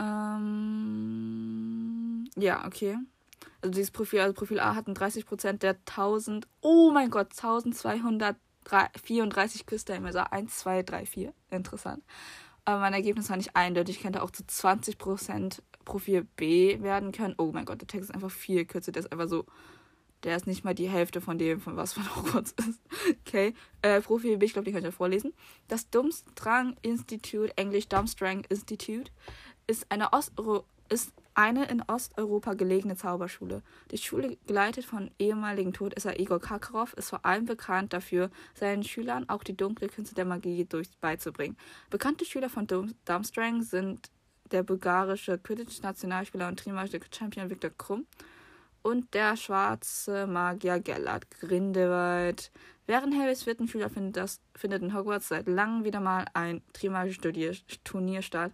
Ähm, 0.00 1.08
ja, 2.36 2.66
okay. 2.66 2.98
Also 3.62 3.72
dieses 3.72 3.92
Profil, 3.92 4.20
also 4.20 4.34
Profil 4.34 4.60
A 4.60 4.74
hatten 4.74 4.92
30% 4.94 5.58
der 5.58 5.76
1000, 5.86 6.48
oh 6.60 6.90
mein 6.90 7.10
Gott, 7.10 7.30
1234 7.30 9.66
Küster 9.66 9.94
im 9.94 10.02
Messer. 10.02 10.32
1, 10.32 10.58
2, 10.58 10.82
3, 10.82 11.06
4. 11.06 11.32
Interessant. 11.50 12.02
Aber 12.68 12.80
mein 12.80 12.92
Ergebnis 12.92 13.30
war 13.30 13.38
nicht 13.38 13.56
eindeutig. 13.56 13.96
Ich 13.96 14.02
könnte 14.02 14.22
auch 14.22 14.30
zu 14.30 14.42
20% 14.42 15.62
Profil 15.86 16.26
B 16.36 16.82
werden 16.82 17.12
können. 17.12 17.34
Oh 17.38 17.50
mein 17.50 17.64
Gott, 17.64 17.80
der 17.80 17.88
Text 17.88 18.10
ist 18.10 18.14
einfach 18.14 18.30
viel 18.30 18.66
kürzer. 18.66 18.92
Der 18.92 19.00
ist 19.00 19.10
einfach 19.10 19.26
so. 19.26 19.46
Der 20.22 20.36
ist 20.36 20.46
nicht 20.46 20.64
mal 20.64 20.74
die 20.74 20.90
Hälfte 20.90 21.22
von 21.22 21.38
dem, 21.38 21.62
von 21.62 21.78
was 21.78 21.92
von 21.94 22.04
Hogwarts 22.14 22.54
ist. 22.58 22.78
Okay. 23.26 23.54
Äh, 23.80 24.02
Profil 24.02 24.36
B, 24.36 24.44
ich 24.44 24.52
glaube, 24.52 24.66
die 24.66 24.72
kann 24.72 24.80
ich 24.80 24.84
ja 24.84 24.90
vorlesen. 24.90 25.32
Das 25.68 25.88
Dummstrang 25.88 26.76
Institute, 26.82 27.56
Englisch 27.56 27.88
Dumbstrang 27.88 28.44
Institute, 28.50 29.10
ist 29.66 29.90
eine 29.90 30.12
Osteuropäische 30.12 30.66
ist 30.90 31.12
eine 31.38 31.66
in 31.66 31.84
Osteuropa 31.86 32.54
gelegene 32.54 32.96
Zauberschule. 32.96 33.62
Die 33.92 33.96
Schule, 33.96 34.36
geleitet 34.48 34.84
von 34.84 35.12
ehemaligen 35.20 35.72
Todesser 35.72 36.18
Igor 36.18 36.40
Kakarov, 36.40 36.94
ist 36.94 37.10
vor 37.10 37.24
allem 37.24 37.44
bekannt 37.44 37.92
dafür, 37.92 38.30
seinen 38.54 38.82
Schülern 38.82 39.28
auch 39.28 39.44
die 39.44 39.56
dunkle 39.56 39.86
Künste 39.86 40.16
der 40.16 40.24
Magie 40.24 40.64
durch 40.64 40.88
beizubringen. 41.00 41.56
Bekannte 41.90 42.24
Schüler 42.24 42.50
von 42.50 42.66
Durmstrang 42.66 43.62
sind 43.62 44.10
der 44.50 44.64
bulgarische 44.64 45.38
Quidditch-Nationalspieler 45.38 46.48
und 46.48 46.58
Trimagic-Champion 46.58 47.50
Viktor 47.50 47.70
Krumm 47.70 48.06
und 48.82 49.14
der 49.14 49.36
schwarze 49.36 50.26
Magier 50.26 50.80
Gellert 50.80 51.30
Grindelwald. 51.30 52.50
Während 52.88 53.14
Harrys 53.14 53.44
vierten 53.44 53.68
Schüler 53.68 53.90
findet, 53.90 54.16
das, 54.16 54.40
findet 54.56 54.82
in 54.82 54.92
Hogwarts 54.92 55.28
seit 55.28 55.46
langem 55.46 55.84
wieder 55.84 56.00
mal 56.00 56.24
ein 56.34 56.62
Trimagic-Turnier 56.72 58.22
statt. 58.22 58.50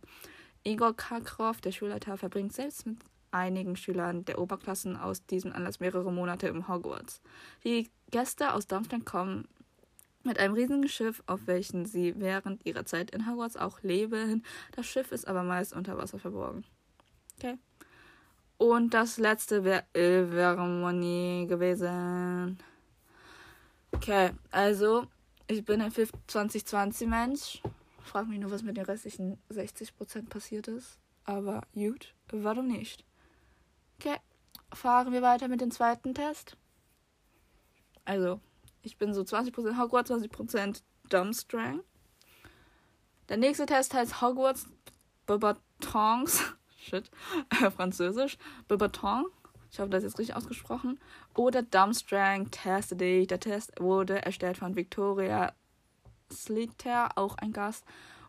Igor 0.65 0.97
Karkroff, 0.97 1.61
der 1.61 1.73
Schulleiter, 1.73 2.17
verbringt 2.17 2.53
selbst 2.53 2.87
mit 2.87 2.99
einigen 3.31 3.77
Schülern 3.77 4.25
der 4.25 4.39
Oberklassen 4.39 4.97
aus 4.97 5.27
diesem 5.27 5.53
Anlass 5.53 5.81
mehrere 5.81 6.13
Monate 6.13 6.49
im 6.49 6.69
Hogwarts. 6.69 7.21
Die 7.65 7.91
Gäste 8.11 8.53
aus 8.53 8.67
Darmstadt 8.67 9.05
kommen 9.05 9.49
mit 10.23 10.39
einem 10.39 10.55
riesigen 10.55 10.89
Schiff, 10.89 11.23
auf 11.27 11.47
welchem 11.47 11.85
sie 11.85 12.15
während 12.19 12.65
ihrer 12.65 12.87
Zeit 12.87 13.11
in 13.11 13.29
Hogwarts 13.29 13.57
auch 13.57 13.83
leben. 13.83 14.45
Das 14.73 14.87
Schiff 14.87 15.13
ist 15.13 15.29
aber 15.29 15.43
meist 15.43 15.75
unter 15.75 15.99
Wasser 15.99 16.19
verborgen. 16.19 16.65
Okay. 17.37 17.59
Und 18.57 18.95
das 18.95 19.19
letzte 19.19 19.65
wäre 19.65 19.85
Ilvermoni 19.93 21.47
gewesen. 21.49 22.59
Okay, 23.93 24.31
also 24.51 25.07
ich 25.47 25.65
bin 25.65 25.81
ein 25.83 25.93
2020 25.93 27.09
Mensch. 27.09 27.63
Frag 28.05 28.29
mich 28.29 28.39
nur, 28.39 28.51
was 28.51 28.63
mit 28.63 28.77
den 28.77 28.85
restlichen 28.85 29.39
60% 29.51 30.29
passiert 30.29 30.69
ist. 30.69 30.99
Aber 31.25 31.63
gut, 31.73 32.15
warum 32.31 32.69
nicht? 32.69 33.05
Okay, 33.99 34.17
fahren 34.73 35.13
wir 35.13 35.23
weiter 35.23 35.49
mit 35.49 35.61
dem 35.61 35.71
zweiten 35.71 36.15
Test. 36.15 36.57
Also, 38.05 38.41
ich 38.83 38.99
bin 38.99 39.15
so 39.15 39.23
20% 39.23 39.79
Hogwarts, 39.79 40.11
20% 40.11 40.83
Dumbstrang. 41.09 41.81
Der 43.31 43.39
nächste 43.39 43.65
Test 43.65 43.95
heißt 43.95 44.21
Hogwarts 44.21 44.67
Bebatons. 45.25 46.43
Shit. 46.79 47.11
Äh, 47.49 47.71
Französisch. 47.71 48.37
Bebaton. 48.69 49.25
Ich 49.71 49.81
habe 49.81 49.91
das 49.91 50.03
jetzt 50.03 50.19
richtig 50.19 50.37
ausgesprochen. 50.37 51.01
Oder 51.35 51.63
Dumbstrang 51.63 52.51
Test 52.51 53.01
Day. 53.01 53.27
Der 53.27 53.41
Test 53.41 53.73
wurde 53.81 54.23
erstellt 54.23 54.59
von 54.59 54.77
Victoria 54.77 55.55
Slater, 56.33 57.17
auch 57.17 57.37
ein 57.39 57.53
Gast. 57.53 57.85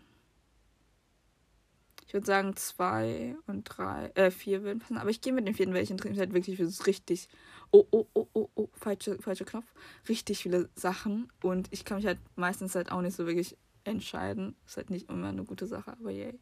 Ich 2.05 2.13
würde 2.13 2.27
sagen 2.27 2.55
zwei 2.57 3.37
und 3.47 3.63
drei, 3.63 4.11
äh, 4.15 4.31
vier 4.31 4.63
würden 4.63 4.79
passen. 4.79 4.97
Aber 4.97 5.09
ich 5.09 5.21
gehe 5.21 5.31
mit 5.31 5.47
den 5.47 5.55
vierten, 5.55 5.73
weil 5.73 5.83
ich 5.83 5.91
interessiere 5.91 6.11
mich 6.11 6.19
halt 6.19 6.33
wirklich 6.33 6.57
für 6.57 6.85
richtig. 6.85 7.29
Oh, 7.71 7.85
oh, 7.89 8.05
oh, 8.13 8.27
oh, 8.33 8.49
oh, 8.53 8.69
falsche 8.73 9.45
Knopf. 9.45 9.73
Richtig 10.09 10.39
viele 10.39 10.69
Sachen. 10.75 11.31
Und 11.41 11.69
ich 11.71 11.85
kann 11.85 11.97
mich 11.97 12.05
halt 12.05 12.19
meistens 12.35 12.75
halt 12.75 12.91
auch 12.91 13.01
nicht 13.01 13.15
so 13.15 13.25
wirklich 13.27 13.55
entscheiden. 13.83 14.55
Ist 14.65 14.77
halt 14.77 14.89
nicht 14.89 15.09
immer 15.09 15.29
eine 15.29 15.43
gute 15.43 15.65
Sache, 15.65 15.91
aber 15.91 16.11
yay. 16.11 16.39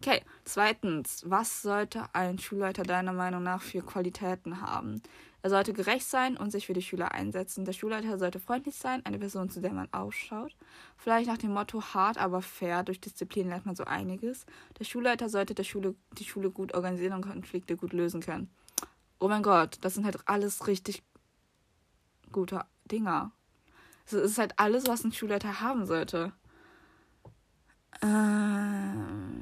Okay, 0.00 0.22
zweitens, 0.44 1.22
was 1.26 1.62
sollte 1.62 2.04
ein 2.14 2.38
Schulleiter 2.38 2.82
deiner 2.82 3.12
Meinung 3.12 3.42
nach 3.42 3.62
für 3.62 3.82
Qualitäten 3.82 4.60
haben? 4.60 5.02
Er 5.40 5.50
sollte 5.50 5.72
gerecht 5.72 6.06
sein 6.06 6.36
und 6.36 6.50
sich 6.50 6.66
für 6.66 6.72
die 6.72 6.82
Schüler 6.82 7.12
einsetzen. 7.12 7.64
Der 7.64 7.72
Schulleiter 7.72 8.18
sollte 8.18 8.40
freundlich 8.40 8.74
sein, 8.74 9.06
eine 9.06 9.18
Person, 9.18 9.50
zu 9.50 9.60
der 9.60 9.72
man 9.72 9.88
ausschaut. 9.92 10.56
Vielleicht 10.96 11.28
nach 11.28 11.38
dem 11.38 11.52
Motto 11.52 11.80
hart, 11.80 12.18
aber 12.18 12.42
fair. 12.42 12.82
Durch 12.82 13.00
Disziplin 13.00 13.48
lernt 13.48 13.64
man 13.64 13.76
so 13.76 13.84
einiges. 13.84 14.46
Der 14.78 14.84
Schulleiter 14.84 15.28
sollte 15.28 15.54
der 15.54 15.64
Schule, 15.64 15.94
die 16.12 16.24
Schule 16.24 16.50
gut 16.50 16.74
organisieren 16.74 17.12
und 17.12 17.22
Konflikte 17.22 17.76
gut 17.76 17.92
lösen 17.92 18.20
können. 18.20 18.50
Oh 19.20 19.28
mein 19.28 19.42
Gott, 19.42 19.78
das 19.82 19.94
sind 19.94 20.04
halt 20.04 20.18
alles 20.26 20.66
richtig 20.66 21.02
gute 22.32 22.64
Dinger. 22.90 23.32
Es 24.06 24.12
ist 24.12 24.38
halt 24.38 24.54
alles, 24.58 24.86
was 24.86 25.04
ein 25.04 25.12
Schulleiter 25.12 25.60
haben 25.60 25.86
sollte. 25.86 26.32
Ähm, 28.02 29.38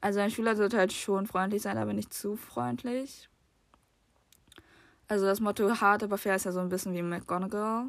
also 0.00 0.20
ein 0.20 0.30
Schüler 0.30 0.56
sollte 0.56 0.78
halt 0.78 0.92
schon 0.92 1.26
freundlich 1.26 1.62
sein, 1.62 1.78
aber 1.78 1.92
nicht 1.92 2.14
zu 2.14 2.36
freundlich. 2.36 3.28
Also 5.08 5.24
das 5.24 5.40
Motto 5.40 5.80
hart, 5.80 6.02
aber 6.02 6.18
fair 6.18 6.36
ist 6.36 6.44
ja 6.44 6.52
so 6.52 6.60
ein 6.60 6.68
bisschen 6.68 6.94
wie 6.94 7.02
McGonagall. 7.02 7.88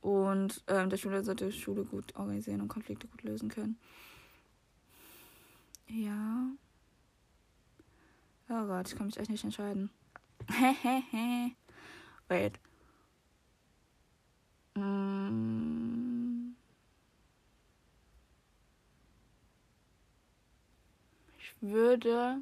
Und 0.00 0.62
ähm, 0.68 0.90
der 0.90 0.96
Schüler 0.96 1.24
sollte 1.24 1.50
Schule 1.50 1.84
gut 1.84 2.14
organisieren 2.14 2.60
und 2.60 2.68
Konflikte 2.68 3.08
gut 3.08 3.22
lösen 3.22 3.48
können. 3.48 3.78
Ja. 5.88 6.50
Oh 8.50 8.66
Gott, 8.66 8.88
ich 8.88 8.96
kann 8.96 9.06
mich 9.06 9.18
echt 9.18 9.30
nicht 9.30 9.44
entscheiden. 9.44 9.90
Hehehe. 10.50 11.52
Wait. 12.28 12.60
Würde 21.60 22.38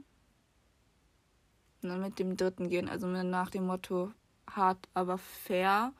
mit 1.82 2.18
dem 2.18 2.36
dritten 2.36 2.68
gehen, 2.68 2.88
also 2.88 3.06
nach 3.06 3.50
dem 3.50 3.66
Motto 3.66 4.12
hart, 4.50 4.88
aber 4.94 5.18
fair. 5.18 5.92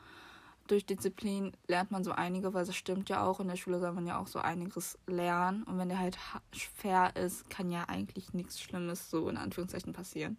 Durch 0.67 0.85
Disziplin 0.85 1.53
lernt 1.69 1.93
man 1.93 2.03
so 2.03 2.11
einige, 2.11 2.53
weil 2.53 2.65
es 2.65 2.75
stimmt 2.75 3.09
ja 3.09 3.25
auch. 3.25 3.39
In 3.39 3.47
der 3.47 3.55
Schule 3.55 3.79
soll 3.79 3.93
man 3.93 4.07
ja 4.07 4.19
auch 4.19 4.27
so 4.27 4.41
einiges 4.41 4.99
lernen. 5.07 5.63
Und 5.63 5.79
wenn 5.79 5.89
der 5.89 6.01
halt 6.01 6.19
fair 6.51 7.15
ist, 7.15 7.49
kann 7.49 7.71
ja 7.71 7.85
eigentlich 7.89 8.35
nichts 8.35 8.61
Schlimmes 8.61 9.09
so 9.09 9.29
in 9.29 9.37
Anführungszeichen 9.37 9.93
passieren. 9.93 10.39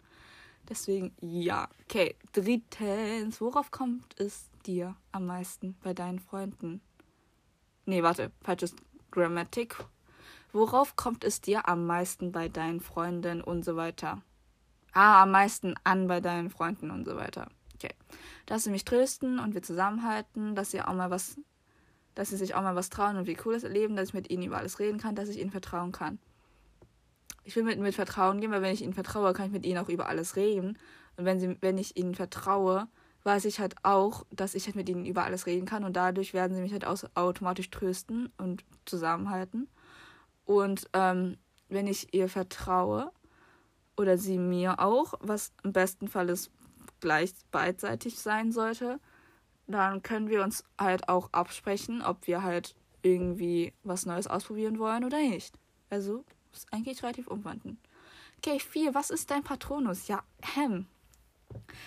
Deswegen 0.68 1.14
ja. 1.22 1.66
Okay, 1.84 2.14
drittens. 2.32 3.40
Worauf 3.40 3.70
kommt 3.70 4.20
es 4.20 4.50
dir 4.66 4.96
am 5.12 5.24
meisten 5.24 5.76
bei 5.82 5.94
deinen 5.94 6.18
Freunden? 6.18 6.82
Nee, 7.86 8.02
warte, 8.02 8.30
falsches 8.42 8.76
Grammatik. 9.10 9.76
Worauf 10.52 10.96
kommt 10.96 11.24
es 11.24 11.40
dir 11.40 11.68
am 11.68 11.86
meisten 11.86 12.32
bei 12.32 12.48
deinen 12.48 12.80
Freunden 12.80 13.42
und 13.42 13.64
so 13.64 13.76
weiter? 13.76 14.22
ah, 14.98 15.22
am 15.22 15.30
meisten 15.30 15.74
an 15.84 16.08
bei 16.08 16.20
deinen 16.20 16.50
Freunden 16.50 16.90
und 16.90 17.04
so 17.04 17.16
weiter. 17.16 17.48
Okay. 17.74 17.94
Dass 18.46 18.64
sie 18.64 18.70
mich 18.70 18.84
trösten 18.84 19.38
und 19.38 19.54
wir 19.54 19.62
zusammenhalten, 19.62 20.54
dass 20.54 20.72
sie 20.72 20.82
auch 20.82 20.94
mal 20.94 21.10
was, 21.10 21.38
dass 22.14 22.30
sie 22.30 22.36
sich 22.36 22.54
auch 22.54 22.62
mal 22.62 22.74
was 22.74 22.90
trauen 22.90 23.16
und 23.16 23.26
wie 23.26 23.34
Cooles 23.34 23.62
erleben, 23.62 23.94
dass 23.94 24.08
ich 24.08 24.14
mit 24.14 24.30
ihnen 24.30 24.42
über 24.42 24.58
alles 24.58 24.80
reden 24.80 24.98
kann, 24.98 25.14
dass 25.14 25.28
ich 25.28 25.38
ihnen 25.38 25.50
vertrauen 25.50 25.92
kann. 25.92 26.18
Ich 27.44 27.54
will 27.56 27.62
mit, 27.62 27.78
mit 27.78 27.94
Vertrauen 27.94 28.40
gehen, 28.40 28.50
weil 28.50 28.62
wenn 28.62 28.74
ich 28.74 28.82
ihnen 28.82 28.92
vertraue, 28.92 29.32
kann 29.32 29.46
ich 29.46 29.52
mit 29.52 29.64
ihnen 29.64 29.78
auch 29.78 29.88
über 29.88 30.08
alles 30.08 30.36
reden. 30.36 30.76
Und 31.16 31.24
wenn, 31.24 31.38
sie, 31.38 31.56
wenn 31.60 31.78
ich 31.78 31.96
ihnen 31.96 32.14
vertraue, 32.14 32.88
weiß 33.22 33.44
ich 33.44 33.60
halt 33.60 33.76
auch, 33.84 34.26
dass 34.30 34.54
ich 34.54 34.66
halt 34.66 34.76
mit 34.76 34.88
ihnen 34.88 35.06
über 35.06 35.24
alles 35.24 35.46
reden 35.46 35.66
kann 35.66 35.84
und 35.84 35.96
dadurch 35.96 36.34
werden 36.34 36.54
sie 36.54 36.60
mich 36.60 36.72
halt 36.72 36.86
automatisch 36.86 37.70
trösten 37.70 38.32
und 38.36 38.64
zusammenhalten. 38.84 39.68
Und 40.48 40.88
ähm, 40.94 41.36
wenn 41.68 41.86
ich 41.86 42.14
ihr 42.14 42.30
vertraue, 42.30 43.12
oder 43.98 44.16
sie 44.16 44.38
mir 44.38 44.80
auch, 44.80 45.12
was 45.20 45.52
im 45.62 45.74
besten 45.74 46.08
Fall 46.08 46.30
ist 46.30 46.50
gleich 47.00 47.32
beidseitig 47.50 48.18
sein 48.18 48.50
sollte, 48.50 48.98
dann 49.66 50.02
können 50.02 50.30
wir 50.30 50.42
uns 50.42 50.64
halt 50.80 51.10
auch 51.10 51.28
absprechen, 51.32 52.00
ob 52.00 52.26
wir 52.26 52.42
halt 52.42 52.74
irgendwie 53.02 53.74
was 53.82 54.06
Neues 54.06 54.26
ausprobieren 54.26 54.78
wollen 54.78 55.04
oder 55.04 55.18
nicht. 55.18 55.58
Also 55.90 56.24
ist 56.54 56.72
eigentlich 56.72 57.02
relativ 57.02 57.26
umwandend. 57.26 57.78
Okay, 58.38 58.58
vier, 58.58 58.94
was 58.94 59.10
ist 59.10 59.30
dein 59.30 59.44
Patronus? 59.44 60.08
Ja, 60.08 60.22
hem. 60.40 60.86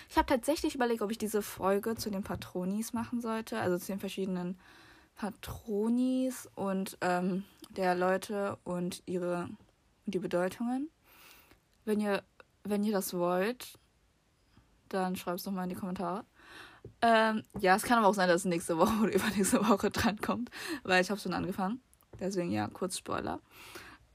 Ich 0.08 0.18
habe 0.18 0.28
tatsächlich 0.28 0.76
überlegt, 0.76 1.02
ob 1.02 1.10
ich 1.10 1.18
diese 1.18 1.42
Folge 1.42 1.96
zu 1.96 2.12
den 2.12 2.24
Patronis 2.24 2.94
machen 2.94 3.22
sollte, 3.22 3.60
also 3.60 3.80
zu 3.80 3.88
den 3.88 4.00
verschiedenen 4.00 4.60
Patronis 5.22 6.50
und 6.56 6.98
ähm, 7.02 7.44
der 7.70 7.94
Leute 7.94 8.58
und 8.64 9.04
ihre 9.06 9.50
die 10.08 10.18
Bedeutungen. 10.18 10.90
Wenn 11.86 12.00
ihr, 12.00 12.24
wenn 12.64 12.84
ihr 12.84 12.92
das 12.92 13.14
wollt, 13.14 13.78
dann 14.90 15.16
schreibt 15.16 15.38
es 15.38 15.44
doch 15.44 15.52
mal 15.52 15.66
in 15.66 15.70
die 15.70 15.76
Kommentare. 15.76 16.26
Ähm, 17.04 17.44
ja, 17.60 17.76
es 17.76 17.84
kann 17.84 18.00
aber 18.00 18.08
auch 18.08 18.16
sein, 18.16 18.30
dass 18.30 18.42
es 18.42 18.46
nächste 18.46 18.80
Woche 18.80 18.96
oder 19.04 19.14
übernächste 19.14 19.64
Woche 19.70 19.92
drankommt, 19.92 20.50
weil 20.82 21.04
ich 21.04 21.12
habe 21.12 21.22
schon 21.22 21.34
angefangen. 21.34 21.84
Deswegen 22.20 22.52
ja, 22.52 22.68
kurz 22.68 22.98
Spoiler. 22.98 23.42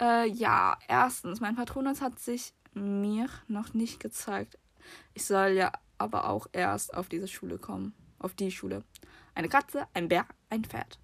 Äh, 0.01 0.29
ja, 0.29 0.77
erstens, 0.89 1.39
mein 1.39 1.55
Patronus 1.55 2.01
hat 2.01 2.19
sich 2.19 2.53
mir 2.75 3.29
noch 3.47 3.75
nicht 3.75 4.01
gezeigt. 4.01 4.59
Ich 5.15 5.25
soll 5.25 5.51
ja 5.51 5.71
aber 5.99 6.29
auch 6.29 6.49
erst 6.51 6.95
auf 6.95 7.09
diese 7.09 7.29
Schule 7.29 7.59
kommen. 7.59 7.95
Auf 8.19 8.35
die 8.35 8.51
Schule. 8.51 8.83
Eine 9.37 9.51
Katze, 9.51 9.87
ein 9.93 10.09
Bär, 10.09 10.25
ein 10.49 10.65
Pferd. 10.65 10.99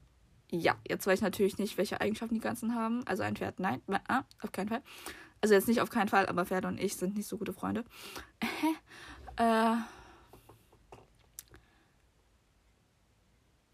Ja, 0.50 0.74
jetzt 0.88 1.06
weiß 1.06 1.18
ich 1.18 1.22
natürlich 1.22 1.58
nicht, 1.58 1.76
welche 1.76 2.00
Eigenschaften 2.00 2.34
die 2.34 2.40
ganzen 2.40 2.74
haben. 2.74 3.06
Also 3.06 3.22
ein 3.24 3.36
Pferd, 3.36 3.60
nein, 3.60 3.82
äh, 3.88 4.22
auf 4.40 4.52
keinen 4.52 4.70
Fall. 4.70 4.82
Also 5.42 5.52
jetzt 5.52 5.68
nicht 5.68 5.82
auf 5.82 5.90
keinen 5.90 6.08
Fall, 6.08 6.24
aber 6.26 6.46
Pferde 6.46 6.66
und 6.66 6.80
ich 6.80 6.96
sind 6.96 7.14
nicht 7.14 7.26
so 7.26 7.36
gute 7.36 7.52
Freunde. 7.52 7.84
äh, 9.36 9.74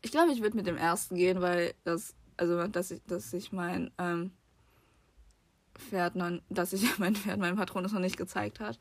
ich 0.02 0.10
glaube, 0.10 0.32
ich 0.32 0.42
würde 0.42 0.56
mit 0.56 0.66
dem 0.66 0.76
ersten 0.76 1.14
gehen, 1.14 1.40
weil 1.40 1.72
das, 1.84 2.16
also 2.36 2.66
dass 2.66 2.90
ich, 2.90 3.00
dass 3.06 3.32
ich 3.32 3.52
mein 3.52 3.92
ähm, 3.96 4.32
Pferd 5.76 6.16
noch, 6.16 6.32
dass 6.48 6.72
ich 6.72 6.82
mein 6.98 7.14
Pferd 7.14 7.38
meinem 7.38 7.56
Patronus 7.56 7.92
noch 7.92 8.00
nicht 8.00 8.16
gezeigt 8.16 8.58
hat. 8.58 8.80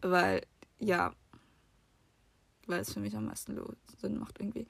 Weil, 0.00 0.46
ja, 0.78 1.12
weil 2.68 2.82
es 2.82 2.92
für 2.92 3.00
mich 3.00 3.16
am 3.16 3.24
meisten 3.24 3.58
Sinn 4.00 4.16
macht 4.16 4.38
irgendwie. 4.38 4.68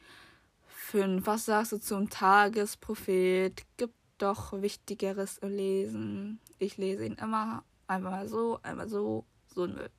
Fünf. 0.91 1.27
Was 1.27 1.45
sagst 1.45 1.73
du 1.73 1.77
zum 1.77 2.09
Tagesprophet? 2.09 3.67
Gibt 3.77 3.93
doch 4.17 4.55
Wichtigeres 4.55 5.39
lesen. 5.43 6.41
Ich 6.59 6.79
lese 6.79 7.05
ihn 7.05 7.13
immer 7.21 7.63
einmal 7.87 8.27
so, 8.27 8.59
einmal 8.63 8.89
so, 8.89 9.27
so 9.55 9.65
ein 9.65 9.75
Müll. 9.75 9.91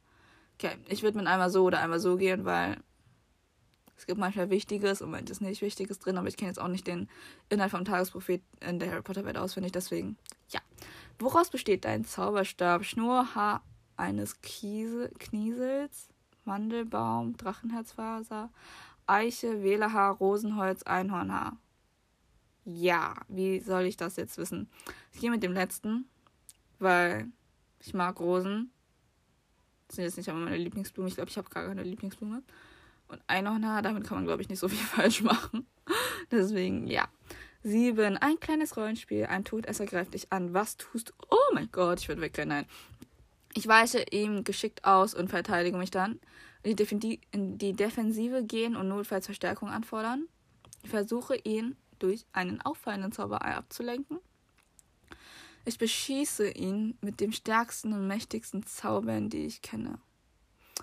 Okay, 0.56 0.78
ich 0.88 1.04
würde 1.04 1.19
mit 1.19 1.28
einmal 1.28 1.52
so 1.52 1.63
oder 1.63 1.80
einmal 1.80 1.99
so 1.99 2.17
gehen, 2.17 2.43
weil 2.43 2.78
es 3.97 4.08
gibt 4.08 4.19
manchmal 4.19 4.49
Wichtiges 4.49 5.04
und 5.04 5.12
manches 5.12 5.41
nicht 5.41 5.62
Wichtiges 5.62 5.99
drin, 5.99 6.17
aber 6.17 6.28
ich 6.28 6.38
kenne 6.38 6.49
jetzt 6.49 6.60
auch 6.60 6.67
nicht 6.67 6.88
den 6.88 7.08
Inhalt 7.49 7.69
vom 7.69 7.86
Tagesprophet 7.86 8.41
in 8.60 8.80
der 8.80 8.89
Harry 8.89 9.04
Potter 9.04 9.25
Welt 9.25 9.38
auswendig, 9.38 9.73
deswegen 9.73 10.17
ja. 10.49 10.60
Woraus 11.19 11.52
besteht 11.52 11.86
dein 11.86 12.04
Zauberstab? 12.04 12.84
Schnurrhaar 12.84 13.62
eines 13.95 14.41
Kiese, 14.41 15.12
Kniesels, 15.19 16.10
Mandelbaum, 16.45 17.38
Drachenherzfaser, 17.38 18.49
Eiche, 19.10 19.63
Wählerhaar, 19.63 20.15
Rosenholz, 20.17 20.84
Einhornhaar. 20.84 21.58
Ja, 22.65 23.15
wie 23.28 23.60
soll 23.60 23.84
ich 23.86 23.98
das 23.98 24.15
jetzt 24.15 24.38
wissen? 24.38 24.69
Ich 25.12 25.19
gehe 25.19 25.32
mit 25.32 25.41
dem 25.41 25.54
letzten, 25.54 26.06
weil 26.78 27.28
ich 27.80 27.93
mag 27.93 28.19
Rosen. 28.19 28.72
Das 29.88 29.95
sind 29.95 30.06
jetzt 30.06 30.17
nicht 30.17 30.30
aber 30.30 30.39
meine 30.39 30.58
Lieblingsblumen. 30.58 31.08
Ich 31.08 31.15
glaube, 31.15 31.30
ich 31.32 31.38
habe 31.38 31.50
gar 31.50 31.65
keine 31.65 31.84
Lieblingsblume. 31.84 32.43
und 33.08 33.22
Einhornhaar. 33.26 33.82
Damit 33.82 34.04
kann 34.06 34.17
man, 34.17 34.26
glaube 34.26 34.41
ich, 34.43 34.50
nicht 34.50 34.60
so 34.60 34.67
viel 34.69 34.78
falsch 34.86 35.24
machen. 35.24 35.65
Deswegen, 36.30 36.86
ja. 36.88 37.08
Sieben. 37.63 38.17
Ein 38.17 38.39
kleines 38.39 38.78
Rollenspiel. 38.78 39.26
Ein 39.26 39.45
Todesser 39.45 39.86
greift 39.86 40.13
dich 40.13 40.32
an. 40.32 40.54
Was 40.54 40.78
tust 40.78 41.10
du? 41.10 41.13
Oh 41.32 41.54
mein 41.54 41.69
Gott, 41.72 42.00
ich 42.00 42.08
würde 42.08 42.22
wegrennen. 42.22 42.50
Nein. 42.50 42.65
Ich 43.56 43.67
weiche 43.67 44.06
ihm 44.12 44.43
geschickt 44.43 44.86
aus 44.86 45.15
und 45.15 45.30
verteidige 45.30 45.78
mich 45.78 45.91
dann. 45.91 46.19
In 46.62 46.76
die, 46.76 47.22
in 47.32 47.58
die 47.58 47.74
Defensive 47.74 48.43
gehen 48.43 48.76
und 48.76 48.89
notfalls 48.89 49.26
Verstärkung 49.26 49.69
anfordern. 49.69 50.28
Ich 50.84 50.89
versuche 50.89 51.36
ihn 51.38 51.76
durch 52.00 52.26
einen 52.34 52.62
auffallenden 52.62 53.12
Zauberei 53.12 53.56
abzulenken. 53.56 54.19
Ich 55.65 55.78
beschieße 55.78 56.50
ihn 56.52 56.98
mit 57.02 57.19
dem 57.19 57.32
stärksten 57.32 57.93
und 57.93 58.08
mächtigsten 58.08 58.65
Zaubern, 58.65 59.30
die 59.30 59.45
ich 59.45 59.62
kenne. 59.62 60.00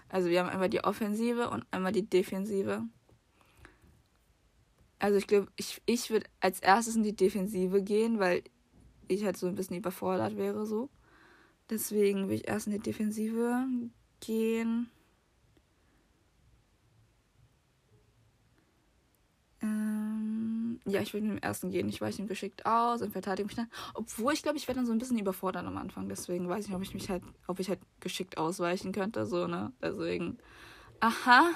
Also 0.08 0.28
wir 0.28 0.40
haben 0.40 0.48
einmal 0.48 0.68
die 0.68 0.84
Offensive 0.84 1.50
und 1.50 1.66
einmal 1.70 1.92
die 1.92 2.08
Defensive. 2.08 2.82
Also 4.98 5.18
ich 5.18 5.26
glaube, 5.26 5.48
ich, 5.56 5.82
ich 5.86 6.10
würde 6.10 6.26
als 6.40 6.60
erstes 6.60 6.96
in 6.96 7.02
die 7.02 7.16
Defensive 7.16 7.82
gehen, 7.82 8.18
weil 8.18 8.42
ich 9.08 9.24
halt 9.24 9.36
so 9.36 9.46
ein 9.46 9.54
bisschen 9.54 9.76
überfordert 9.76 10.36
wäre 10.36 10.66
so. 10.66 10.88
Deswegen 11.68 12.22
würde 12.22 12.34
ich 12.34 12.48
erst 12.48 12.66
in 12.66 12.72
die 12.74 12.78
Defensive 12.78 13.66
gehen. 14.20 14.90
Ähm, 19.66 20.80
ja, 20.86 21.00
ich 21.00 21.12
würde 21.12 21.26
mit 21.26 21.36
dem 21.36 21.42
ersten 21.42 21.70
gehen. 21.70 21.88
Ich 21.88 22.00
weiche 22.00 22.22
ihm 22.22 22.28
geschickt 22.28 22.64
aus 22.66 23.02
und 23.02 23.12
verteidige 23.12 23.46
mich 23.46 23.56
dann. 23.56 23.70
Obwohl 23.94 24.32
ich 24.32 24.42
glaube, 24.42 24.58
ich 24.58 24.68
werde 24.68 24.78
dann 24.78 24.86
so 24.86 24.92
ein 24.92 24.98
bisschen 24.98 25.18
überfordert 25.18 25.66
am 25.66 25.76
Anfang. 25.76 26.08
Deswegen 26.08 26.48
weiß 26.48 26.64
ich 26.64 26.68
nicht, 26.68 26.76
ob 26.76 26.82
ich 26.82 26.94
mich 26.94 27.10
halt, 27.10 27.22
ob 27.46 27.58
ich 27.58 27.68
halt 27.68 27.80
geschickt 28.00 28.38
ausweichen 28.38 28.92
könnte. 28.92 29.26
So, 29.26 29.46
ne? 29.46 29.72
Deswegen. 29.82 30.38
Aha. 31.00 31.50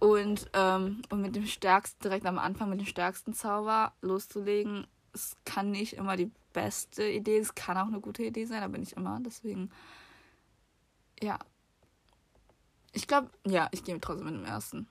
Und, 0.00 0.50
ähm, 0.52 1.02
und 1.10 1.22
mit 1.22 1.36
dem 1.36 1.46
stärksten, 1.46 2.02
direkt 2.02 2.26
am 2.26 2.38
Anfang 2.38 2.68
mit 2.68 2.80
dem 2.80 2.86
stärksten 2.86 3.32
Zauber 3.32 3.92
loszulegen, 4.02 4.86
es 5.14 5.36
kann 5.44 5.70
nicht 5.70 5.94
immer 5.94 6.16
die 6.16 6.30
beste 6.52 7.08
Idee. 7.08 7.38
Es 7.38 7.54
kann 7.54 7.78
auch 7.78 7.86
eine 7.86 8.00
gute 8.00 8.24
Idee 8.24 8.44
sein, 8.44 8.62
aber 8.62 8.76
nicht 8.78 8.92
immer. 8.94 9.20
Deswegen, 9.24 9.70
ja. 11.22 11.38
Ich 12.92 13.06
glaube, 13.06 13.30
ja, 13.46 13.68
ich 13.72 13.84
gehe 13.84 13.98
trotzdem 14.00 14.26
mit 14.26 14.34
dem 14.34 14.44
ersten. 14.44 14.88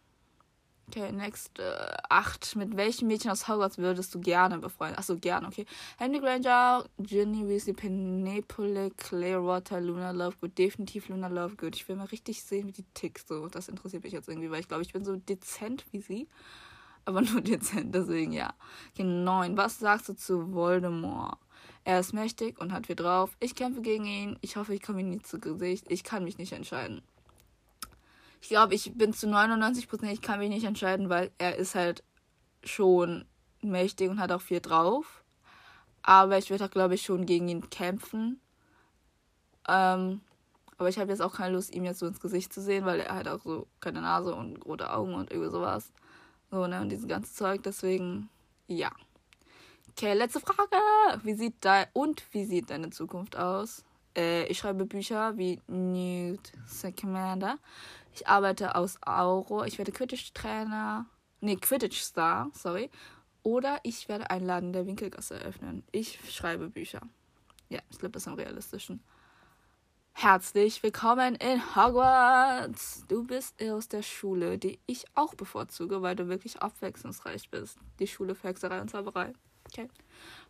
Okay, 0.88 1.12
next. 1.12 1.60
Äh, 1.60 1.98
acht. 2.10 2.56
Mit 2.56 2.76
welchem 2.76 3.08
Mädchen 3.08 3.32
aus 3.32 3.48
Hogwarts 3.48 3.78
würdest 3.78 4.14
du 4.14 4.20
gerne 4.20 4.60
befreundet? 4.60 5.00
Achso, 5.00 5.18
gerne, 5.18 5.48
okay. 5.48 5.66
Henry 5.98 6.20
Granger, 6.20 6.86
Ginny 7.00 7.48
Weasley, 7.48 7.74
Penelope, 7.74 8.92
Clearwater, 8.98 9.82
Luna 9.82 10.12
Lovegood. 10.12 10.58
Definitiv 10.58 11.10
Luna 11.10 11.28
Lovegood. 11.28 11.76
Ich 11.76 11.88
will 11.88 11.96
mal 11.96 12.06
richtig 12.08 12.44
sehen, 12.44 12.68
wie 12.68 12.74
die 12.74 12.86
tickt. 12.94 13.28
So, 13.28 13.48
das 13.48 13.70
interessiert 13.70 14.04
mich 14.04 14.14
jetzt 14.14 14.30
irgendwie, 14.30 14.52
weil 14.52 14.60
ich 14.60 14.68
glaube, 14.68 14.84
ich 14.84 14.94
bin 14.94 15.04
so 15.04 15.16
dezent 15.16 15.86
wie 15.92 16.02
sie. 16.02 16.28
Aber 17.06 17.22
nur 17.22 17.42
dezent, 17.42 17.96
deswegen 17.96 18.32
ja. 18.32 18.54
Okay, 18.94 19.04
neun. 19.04 19.58
Was 19.58 19.80
sagst 19.80 20.10
du 20.10 20.14
zu 20.14 20.54
Voldemort? 20.54 21.38
Er 21.86 22.00
ist 22.00 22.14
mächtig 22.14 22.60
und 22.60 22.72
hat 22.72 22.88
viel 22.88 22.96
drauf. 22.96 23.36
Ich 23.40 23.56
kämpfe 23.56 23.82
gegen 23.82 24.06
ihn. 24.06 24.38
Ich 24.42 24.56
hoffe, 24.56 24.74
ich 24.74 24.82
komme 24.82 25.02
ihm 25.02 25.10
nie 25.10 25.22
zu 25.22 25.40
Gesicht. 25.40 25.86
Ich 25.90 26.04
kann 26.04 26.24
mich 26.24 26.38
nicht 26.38 26.54
entscheiden. 26.54 27.02
Ich 28.44 28.50
glaube, 28.50 28.76
ich 28.76 28.92
bin 28.94 29.14
zu 29.14 29.30
99 29.30 29.88
Prozent, 29.88 30.12
ich 30.12 30.22
kann 30.22 30.38
mich 30.38 30.50
nicht 30.50 30.66
entscheiden, 30.66 31.08
weil 31.08 31.32
er 31.38 31.56
ist 31.56 31.76
halt 31.76 32.04
schon 32.62 33.24
mächtig 33.62 34.10
und 34.10 34.20
hat 34.20 34.34
auch 34.34 34.42
viel 34.42 34.60
drauf. 34.60 35.24
Aber 36.02 36.38
ich 36.38 36.50
werde 36.50 36.66
auch, 36.66 36.70
glaube 36.70 36.96
ich, 36.96 37.04
schon 37.04 37.26
gegen 37.26 37.48
ihn 37.48 37.70
kämpfen. 37.70 38.42
Ähm, 39.66 40.20
aber 40.78 40.90
ich 40.90 41.00
habe 41.00 41.10
jetzt 41.10 41.22
auch 41.22 41.36
keine 41.36 41.54
Lust, 41.54 41.74
ihm 41.74 41.86
jetzt 41.86 42.00
so 42.00 42.06
ins 42.06 42.20
Gesicht 42.20 42.52
zu 42.52 42.62
sehen, 42.62 42.84
weil 42.84 43.00
er 43.00 43.16
hat 43.16 43.30
auch 43.30 43.40
so 43.42 43.66
keine 43.80 44.02
Nase 44.02 44.36
und 44.36 44.66
rote 44.66 44.92
Augen 44.92 45.14
und 45.14 45.32
irgendwie 45.32 45.50
sowas. 45.50 45.94
So, 46.52 46.68
ne, 46.68 46.82
und 46.82 46.90
dieses 46.90 47.08
ganze 47.08 47.34
Zeug. 47.34 47.64
Deswegen, 47.64 48.30
ja. 48.68 48.92
Okay, 49.92 50.16
letzte 50.16 50.42
Frage. 50.42 51.24
Wie 51.24 51.36
sieht 51.36 51.56
dein 51.62 51.86
und 51.94 52.22
wie 52.34 52.44
sieht 52.44 52.72
deine 52.72 52.90
Zukunft 52.90 53.38
aus? 53.38 53.86
Äh, 54.18 54.48
ich 54.48 54.58
schreibe 54.58 54.86
Bücher 54.86 55.38
wie 55.38 55.62
Newt 55.68 56.52
Scamander. 56.68 57.58
Ich 58.14 58.28
arbeite 58.28 58.76
aus 58.76 58.98
Auro. 59.06 59.64
Ich 59.64 59.80
werde 59.80 59.92
Quidditch-Trainer. 59.92 61.08
Nee, 61.42 61.56
Quidditch-Star, 61.56 62.52
sorry. 62.54 62.92
Oder 63.42 63.80
ich 63.84 64.08
werde 64.08 64.30
einen 64.30 64.46
Laden 64.46 64.72
der 64.72 64.86
Winkelgasse 64.86 65.40
eröffnen. 65.40 65.84
Ich 65.92 66.20
schreibe 66.32 66.70
Bücher. 66.70 67.02
Ja, 67.70 67.80
ich 67.90 67.98
glaube, 67.98 68.12
das 68.12 68.24
ist 68.24 68.28
am 68.28 68.36
realistischen. 68.36 69.02
Herzlich 70.14 70.84
willkommen 70.84 71.34
in 71.36 71.76
Hogwarts. 71.76 73.04
Du 73.08 73.26
bist 73.26 73.62
aus 73.64 73.88
der 73.88 74.04
Schule, 74.04 74.60
die 74.60 74.80
ich 74.86 75.06
auch 75.16 75.34
bevorzuge, 75.34 76.04
weil 76.04 76.16
du 76.16 76.28
wirklich 76.28 76.62
abwechslungsreich 76.62 77.50
bist. 77.50 77.80
Die 78.00 78.08
Schule 78.08 78.36
für 78.36 78.50
Hexerei 78.50 78.80
und 78.80 78.92
Zauberei. 78.92 79.34
Okay. 79.68 79.90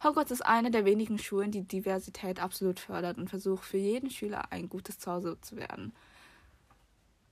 Hogwarts 0.03 0.31
ist 0.31 0.45
eine 0.45 0.69
der 0.69 0.83
wenigen 0.83 1.17
Schulen, 1.17 1.51
die 1.51 1.65
Diversität 1.65 2.41
absolut 2.41 2.81
fördert 2.81 3.17
und 3.17 3.29
versucht, 3.29 3.63
für 3.63 3.77
jeden 3.77 4.09
Schüler 4.09 4.51
ein 4.51 4.67
gutes 4.67 4.99
Zuhause 4.99 5.39
zu 5.39 5.55
werden. 5.55 5.93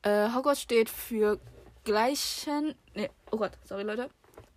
Äh, 0.04 0.30
Hogwarts 0.34 0.62
steht 0.62 0.90
für 0.90 1.40
gleichen. 1.84 2.76
Nee, 2.96 3.10
oh 3.32 3.38
Gott, 3.38 3.52
sorry 3.64 3.84
Leute. 3.84 4.10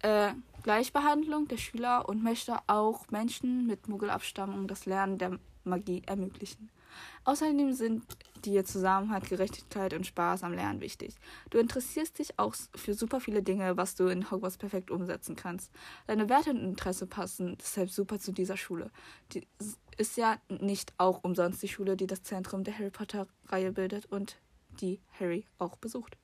Äh, 0.03 0.33
Gleichbehandlung 0.63 1.49
der 1.49 1.59
Schüler 1.59 2.09
und 2.09 2.23
möchte 2.23 2.57
auch 2.67 3.11
Menschen 3.11 3.67
mit 3.67 3.87
Muggelabstammung 3.89 4.67
das 4.67 4.87
Lernen 4.87 5.19
der 5.19 5.39
Magie 5.65 6.03
ermöglichen. 6.07 6.71
Außerdem 7.25 7.73
sind 7.73 8.05
dir 8.45 8.65
Zusammenhalt, 8.65 9.29
Gerechtigkeit 9.29 9.95
und 9.95 10.07
Spaß 10.07 10.43
am 10.43 10.53
Lernen 10.53 10.81
wichtig. 10.81 11.15
Du 11.51 11.59
interessierst 11.59 12.19
dich 12.19 12.39
auch 12.39 12.55
für 12.75 12.95
super 12.95 13.21
viele 13.21 13.43
Dinge, 13.43 13.77
was 13.77 13.95
du 13.95 14.07
in 14.07 14.31
Hogwarts 14.31 14.59
perfekt 14.59 14.91
umsetzen 14.91 15.35
kannst. 15.35 15.71
Deine 16.07 16.29
Werte 16.29 16.51
und 16.51 16.61
Interesse 16.61 17.07
passen 17.07 17.57
deshalb 17.59 17.91
super 17.91 18.19
zu 18.19 18.33
dieser 18.33 18.57
Schule. 18.57 18.91
Die 19.33 19.47
ist 19.97 20.17
ja 20.17 20.37
nicht 20.49 20.93
auch 20.99 21.25
umsonst 21.25 21.63
die 21.63 21.69
Schule, 21.69 21.97
die 21.97 22.07
das 22.07 22.23
Zentrum 22.23 22.65
der 22.65 22.79
Harry 22.79 22.91
Potter-Reihe 22.91 23.73
bildet 23.73 24.07
und 24.07 24.37
die 24.81 25.01
Harry 25.19 25.47
auch 25.59 25.77
besucht. 25.77 26.17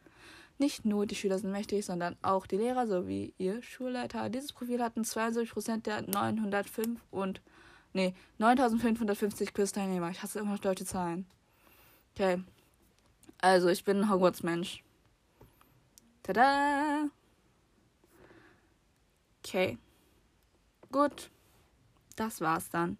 Nicht 0.59 0.85
nur 0.85 1.07
die 1.07 1.15
Schüler 1.15 1.39
sind 1.39 1.53
mächtig, 1.53 1.87
sondern 1.87 2.17
auch 2.21 2.47
die 2.47 2.59
Lehrer 2.59 2.87
sowie 2.87 3.33
ihr 3.39 3.63
Schulleiter. 3.63 4.29
Dieses 4.29 4.53
Profil 4.53 4.83
hatten 4.83 5.03
72% 5.03 5.83
der 5.83 6.03
905 6.03 7.01
und 7.11 7.41
nee, 7.95 8.15
9550 8.37 9.55
Quiz-Teilnehmer. 9.55 10.11
Ich 10.11 10.23
hasse 10.23 10.41
immer 10.41 10.53
noch 10.53 10.59
deutsche 10.59 10.85
Zahlen. 10.85 11.27
Okay. 12.15 12.43
Also, 13.41 13.69
ich 13.69 13.85
bin 13.85 14.03
ein 14.03 14.11
Hogwarts-Mensch. 14.11 14.85
Tada! 16.23 17.09
Okay. 19.43 19.79
Gut. 20.93 21.31
Das 22.17 22.43
war's 22.43 22.69
dann. 22.69 22.99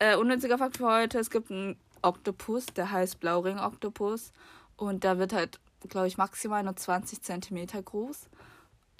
Äh, 0.00 0.16
unnütziger 0.16 0.58
Fakt 0.58 0.78
für 0.78 0.86
heute: 0.86 1.20
Es 1.20 1.30
gibt 1.30 1.50
einen 1.52 1.76
Oktopus, 2.02 2.66
der 2.66 2.90
heißt 2.90 3.20
Blauring-Oktopus. 3.20 4.32
Und 4.76 5.04
der 5.04 5.18
wird 5.18 5.32
halt, 5.32 5.60
glaube 5.88 6.06
ich, 6.08 6.18
maximal 6.18 6.62
nur 6.62 6.76
20 6.76 7.22
Zentimeter 7.22 7.82
groß. 7.82 8.28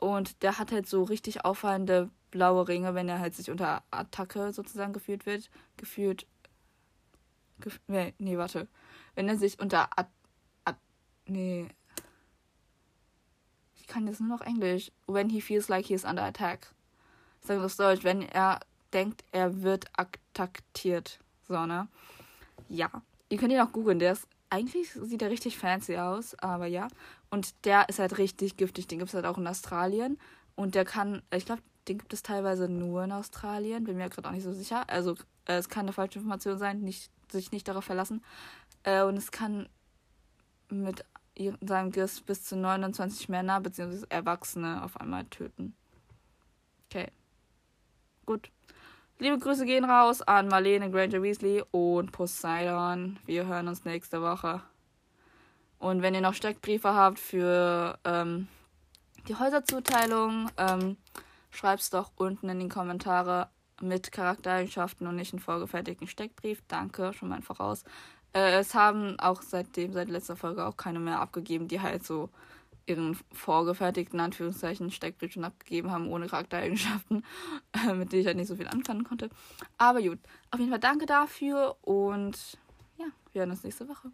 Und 0.00 0.42
der 0.42 0.58
hat 0.58 0.72
halt 0.72 0.88
so 0.88 1.02
richtig 1.02 1.44
auffallende 1.44 2.10
blaue 2.30 2.68
Ringe, 2.68 2.94
wenn 2.94 3.08
er 3.08 3.18
halt 3.18 3.34
sich 3.34 3.50
unter 3.50 3.82
Attacke 3.90 4.52
sozusagen 4.52 4.92
geführt 4.92 5.26
wird. 5.26 5.50
Geführt. 5.76 6.26
Gef 7.60 7.80
nee, 7.86 8.14
nee, 8.18 8.36
warte. 8.36 8.68
Wenn 9.14 9.28
er 9.28 9.38
sich 9.38 9.58
unter 9.58 9.88
At 9.98 10.08
At 10.64 10.76
nee. 11.26 11.68
Ich 13.76 13.86
kann 13.86 14.06
jetzt 14.06 14.20
nur 14.20 14.28
noch 14.28 14.42
Englisch. 14.42 14.92
When 15.06 15.30
he 15.30 15.40
feels 15.40 15.68
like 15.68 15.86
he 15.86 15.94
is 15.94 16.04
under 16.04 16.24
attack. 16.24 16.74
Ich 17.40 17.46
sage 17.46 17.62
das 17.62 17.76
Deutsch, 17.76 18.04
wenn 18.04 18.22
er 18.22 18.60
denkt, 18.92 19.24
er 19.32 19.62
wird 19.62 19.86
attackiert. 19.96 21.20
So, 21.48 21.64
ne? 21.64 21.88
Ja. 22.68 22.90
Ihr 23.28 23.38
könnt 23.38 23.52
ihn 23.52 23.60
auch 23.60 23.72
googeln. 23.72 23.98
Der 23.98 24.12
ist, 24.12 24.28
eigentlich 24.50 24.92
sieht 24.92 25.22
er 25.22 25.30
richtig 25.30 25.58
fancy 25.58 25.96
aus, 25.96 26.34
aber 26.38 26.66
ja. 26.66 26.88
Und 27.30 27.54
der 27.64 27.88
ist 27.88 27.98
halt 27.98 28.18
richtig 28.18 28.56
giftig. 28.56 28.86
Den 28.86 28.98
gibt 28.98 29.10
es 29.10 29.14
halt 29.14 29.26
auch 29.26 29.38
in 29.38 29.46
Australien. 29.46 30.18
Und 30.54 30.74
der 30.74 30.84
kann, 30.84 31.22
ich 31.34 31.46
glaube, 31.46 31.62
den 31.88 31.98
gibt 31.98 32.12
es 32.12 32.22
teilweise 32.22 32.68
nur 32.68 33.04
in 33.04 33.12
Australien. 33.12 33.84
Bin 33.84 33.96
mir 33.96 34.08
gerade 34.08 34.28
auch 34.28 34.32
nicht 34.32 34.44
so 34.44 34.52
sicher. 34.52 34.88
Also, 34.88 35.14
äh, 35.46 35.54
es 35.54 35.68
kann 35.68 35.86
eine 35.86 35.92
falsche 35.92 36.18
Information 36.18 36.58
sein. 36.58 36.80
Nicht, 36.80 37.10
sich 37.30 37.52
nicht 37.52 37.68
darauf 37.68 37.84
verlassen. 37.84 38.24
Äh, 38.84 39.02
und 39.02 39.16
es 39.16 39.30
kann 39.30 39.68
mit 40.68 41.04
seinem 41.60 41.92
Gift 41.92 42.26
bis 42.26 42.44
zu 42.44 42.56
29 42.56 43.28
Männer 43.28 43.60
bzw. 43.60 44.06
Erwachsene 44.08 44.82
auf 44.82 44.98
einmal 45.00 45.24
töten. 45.26 45.74
Okay. 46.88 47.10
Gut. 48.24 48.50
Liebe 49.18 49.38
Grüße 49.38 49.64
gehen 49.64 49.86
raus 49.86 50.20
an 50.20 50.46
Marlene 50.48 50.90
Granger 50.90 51.22
Weasley 51.22 51.64
und 51.70 52.12
Poseidon. 52.12 53.18
Wir 53.24 53.46
hören 53.46 53.66
uns 53.66 53.86
nächste 53.86 54.20
Woche. 54.20 54.60
Und 55.78 56.02
wenn 56.02 56.14
ihr 56.14 56.20
noch 56.20 56.34
Steckbriefe 56.34 56.92
habt 56.92 57.18
für 57.18 57.98
ähm, 58.04 58.46
die 59.26 59.34
Häuserzuteilung, 59.34 60.50
ähm, 60.58 60.98
schreibt's 61.50 61.88
doch 61.88 62.12
unten 62.16 62.50
in 62.50 62.60
die 62.60 62.68
Kommentare 62.68 63.48
mit 63.80 64.12
Charaktereigenschaften 64.12 65.06
und 65.06 65.16
nicht 65.16 65.32
einen 65.32 65.40
vorgefertigten 65.40 66.08
Steckbrief. 66.08 66.62
Danke, 66.68 67.14
schon 67.14 67.30
mal 67.30 67.40
voraus. 67.40 67.84
Äh, 68.34 68.58
es 68.58 68.74
haben 68.74 69.18
auch 69.18 69.40
seitdem, 69.40 69.94
seit 69.94 70.10
letzter 70.10 70.36
Folge 70.36 70.66
auch 70.66 70.76
keine 70.76 70.98
mehr 70.98 71.20
abgegeben, 71.20 71.68
die 71.68 71.80
halt 71.80 72.04
so 72.04 72.28
ihren 72.86 73.18
vorgefertigten 73.32 74.20
Anführungszeichen 74.20 74.90
Steckbriefen 74.90 75.44
abgegeben 75.44 75.90
haben, 75.90 76.08
ohne 76.08 76.28
Charaktereigenschaften, 76.28 77.24
äh, 77.72 77.94
mit 77.94 78.12
denen 78.12 78.20
ich 78.20 78.26
halt 78.26 78.36
nicht 78.36 78.48
so 78.48 78.56
viel 78.56 78.68
anfangen 78.68 79.04
konnte. 79.04 79.28
Aber 79.76 80.00
gut, 80.00 80.18
auf 80.50 80.60
jeden 80.60 80.70
Fall 80.70 80.80
danke 80.80 81.06
dafür 81.06 81.76
und 81.82 82.58
ja, 82.96 83.06
wir 83.32 83.40
hören 83.40 83.50
uns 83.50 83.64
nächste 83.64 83.88
Woche. 83.88 84.10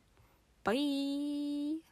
Bye! 0.65 1.92